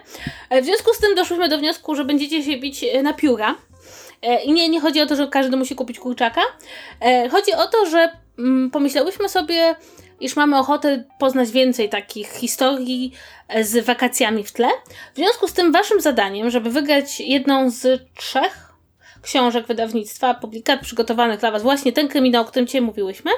[0.51, 3.55] E, w związku z tym doszłyśmy do wniosku, że będziecie się bić e, na pióra.
[4.23, 6.41] E, I nie, nie chodzi o to, że każdy musi kupić kurczaka.
[7.01, 9.75] E, chodzi o to, że mm, pomyślałyśmy sobie,
[10.21, 13.13] iż mamy ochotę poznać więcej takich historii
[13.49, 14.69] e, z wakacjami w tle.
[15.15, 18.68] W związku z tym waszym zadaniem, żeby wygrać jedną z trzech
[19.23, 23.31] książek wydawnictwa, publikat przygotowanych dla Was, właśnie ten kryminał, o którym Cię mówiłyśmy,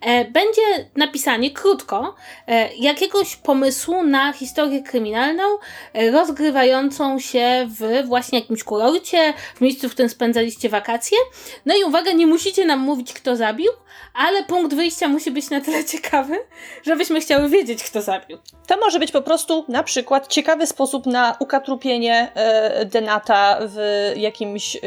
[0.00, 0.62] e, będzie
[0.96, 2.14] napisanie krótko
[2.46, 5.44] e, jakiegoś pomysłu na historię kryminalną
[5.92, 11.18] e, rozgrywającą się w właśnie jakimś kurorcie, w miejscu, w którym spędzaliście wakacje.
[11.66, 13.72] No i uwaga, nie musicie nam mówić, kto zabił,
[14.18, 16.38] ale punkt wyjścia musi być na tyle ciekawy,
[16.82, 18.38] żebyśmy chciały wiedzieć, kto zabił.
[18.66, 24.76] To może być po prostu na przykład ciekawy sposób na ukatrupienie e, Denata w jakimś
[24.76, 24.80] e,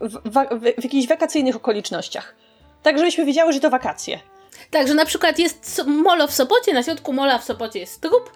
[0.00, 2.34] w, w, w jakichś wakacyjnych okolicznościach.
[2.82, 4.18] Tak, żebyśmy wiedziały, że to wakacje.
[4.70, 8.32] Tak, że na przykład jest molo w Sopocie, na środku mola w Sopocie jest trup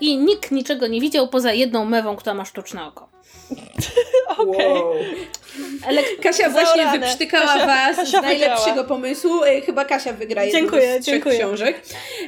[0.00, 3.08] i nikt niczego nie widział poza jedną mewą, która ma sztuczne oko.
[4.38, 4.72] Okej.
[4.72, 5.30] Okay.
[5.86, 8.88] Ale Kasia właśnie wyprztykała Kasia, was Kasia z najlepszego wygrała.
[8.88, 9.44] pomysłu.
[9.44, 11.38] E, chyba Kasia wygra jedną dziękuję, z trzech dziękuję.
[11.38, 11.82] książek.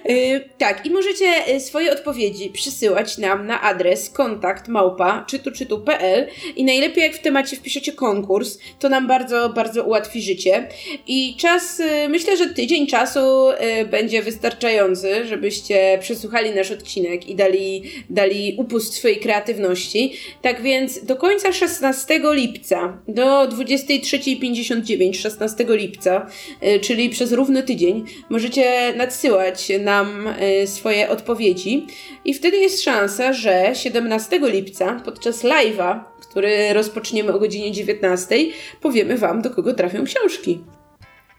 [0.05, 6.26] Yy, tak, i możecie swoje odpowiedzi przysyłać nam na adres kontakt małpa czytu.czytu.pl
[6.57, 10.68] i najlepiej jak w temacie wpiszecie konkurs, to nam bardzo, bardzo ułatwi życie.
[11.07, 13.49] I czas, myślę, że tydzień czasu
[13.90, 20.12] będzie wystarczający, żebyście przesłuchali nasz odcinek i dali, dali upust swojej kreatywności.
[20.43, 26.26] Tak więc do końca 16 lipca, do 23.59 16 lipca,
[26.62, 30.26] y, czyli przez równy tydzień, możecie nadsyłać nam
[30.62, 31.87] y, swoje odpowiedzi
[32.24, 38.37] i wtedy jest szansa, że 17 lipca podczas live'a, który rozpoczniemy o godzinie 19,
[38.80, 40.61] powiemy Wam, do kogo trafią książki.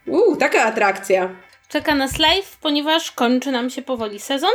[0.08, 1.36] Uuu, taka atrakcja.
[1.70, 4.52] czeka nas live, ponieważ kończy nam się powoli sezon.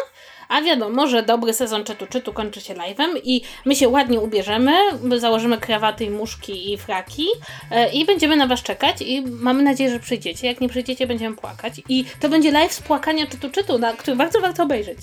[0.49, 4.73] A wiadomo, że dobry sezon czytu czytu kończy się live'em i my się ładnie ubierzemy,
[5.19, 7.27] założymy krawaty i muszki i fraki
[7.71, 10.47] e, i będziemy na was czekać i mamy nadzieję, że przyjdziecie.
[10.47, 11.73] Jak nie przyjdziecie, będziemy płakać.
[11.89, 14.99] I to będzie live z płakania czytu czytu, na który bardzo warto obejrzeć.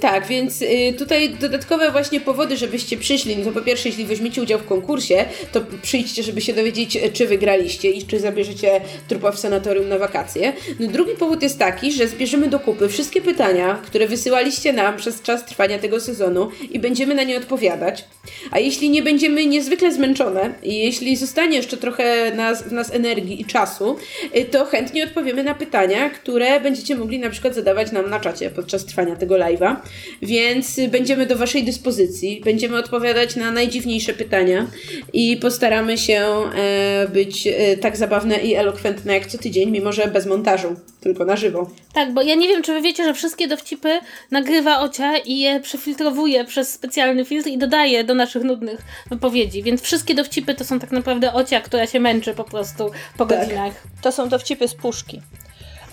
[0.00, 3.36] Tak, więc y, tutaj dodatkowe właśnie powody, żebyście przyszli.
[3.36, 7.26] No to po pierwsze, jeśli weźmiecie udział w konkursie, to przyjdźcie, żeby się dowiedzieć, czy
[7.26, 10.52] wygraliście i czy zabierzecie trupa w sanatorium na wakacje.
[10.80, 15.22] No drugi powód jest taki, że zbierzemy do kupy wszystkie pytania, które wysyłaliście nam przez
[15.22, 18.04] czas trwania tego sezonu i będziemy na nie odpowiadać.
[18.50, 23.40] A jeśli nie będziemy niezwykle zmęczone i jeśli zostanie jeszcze trochę nas, w nas energii
[23.40, 23.96] i czasu,
[24.36, 28.50] y, to chętnie odpowiemy na pytania, które będziecie mogli na przykład zadawać nam na czacie
[28.50, 29.76] podczas trwania tego live'a live'a,
[30.22, 32.40] więc będziemy do Waszej dyspozycji.
[32.44, 34.66] Będziemy odpowiadać na najdziwniejsze pytania
[35.12, 36.22] i postaramy się
[36.56, 40.68] e, być e, tak zabawne i elokwentne jak co tydzień, mimo że bez montażu,
[41.00, 41.70] tylko na żywo.
[41.94, 43.98] Tak, bo ja nie wiem, czy Wy wiecie, że wszystkie dowcipy
[44.30, 48.80] nagrywa Ocia i je przefiltrowuje przez specjalny filtr i dodaje do naszych nudnych
[49.10, 53.26] wypowiedzi, więc wszystkie dowcipy to są tak naprawdę Ocia, która się męczy po prostu po
[53.26, 53.38] tak.
[53.38, 53.82] godzinach.
[54.02, 55.20] To są dowcipy z puszki.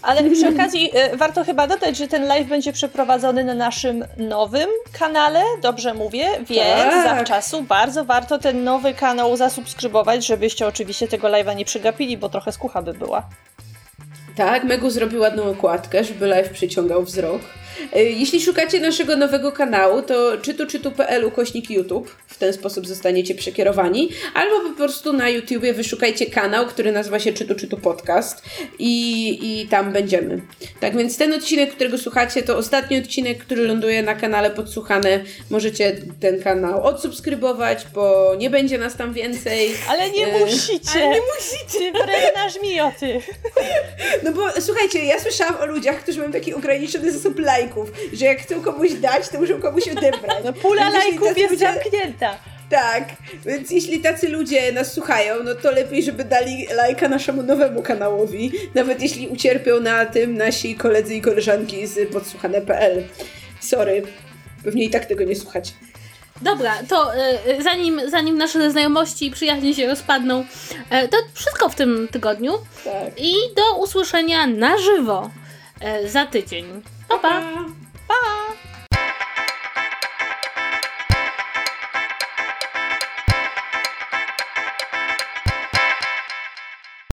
[0.05, 4.69] Ale przy okazji e, warto chyba dodać, że ten live będzie przeprowadzony na naszym nowym
[4.99, 7.03] kanale, dobrze mówię, więc tak.
[7.03, 12.51] zawczasu bardzo warto ten nowy kanał zasubskrybować, żebyście oczywiście tego live'a nie przegapili, bo trochę
[12.51, 13.29] skucha by była.
[14.35, 17.41] Tak, Megu zrobił ładną okładkę, żeby live przyciągał wzrok.
[17.93, 22.15] E, jeśli szukacie naszego nowego kanału, to czytu.pl ukośnik YouTube.
[22.27, 24.09] W ten sposób zostaniecie przekierowani.
[24.33, 28.41] Albo po prostu na YouTubie wyszukajcie kanał, który nazywa się Czytu Czytu Podcast
[28.79, 30.41] i, i tam będziemy.
[30.79, 35.23] Tak więc ten odcinek, którego słuchacie, to ostatni odcinek, który ląduje na kanale Podsłuchane.
[35.49, 39.71] Możecie ten kanał odsubskrybować, bo nie będzie nas tam więcej.
[39.89, 40.39] Ale nie e...
[40.39, 40.89] musicie.
[40.95, 41.91] Ale nie musicie.
[41.91, 43.21] Wręcz mioty.
[44.23, 47.64] No bo słuchajcie, ja słyszałam o ludziach, którzy mają taki ograniczony zasób lajków,
[48.13, 50.43] że jak chcą komuś dać, to muszą komuś odebrać.
[50.43, 51.67] No pula lajków jest ludzie...
[51.67, 52.37] zamknięta.
[52.69, 53.03] Tak,
[53.45, 58.51] więc jeśli tacy ludzie nas słuchają, no to lepiej, żeby dali lajka naszemu nowemu kanałowi,
[58.75, 63.03] nawet jeśli ucierpią na tym nasi koledzy i koleżanki z podsłuchane.pl.
[63.59, 64.03] Sorry,
[64.63, 65.73] pewnie i tak tego nie słuchać.
[66.41, 71.75] Dobra, to y, zanim, zanim nasze znajomości i przyjaźnie się rozpadną, y, to wszystko w
[71.75, 72.53] tym tygodniu.
[72.83, 72.93] Tak.
[73.17, 75.29] I do usłyszenia na żywo
[76.03, 76.65] y, za tydzień.
[77.09, 77.69] Bye-bye.
[78.07, 78.41] Bye.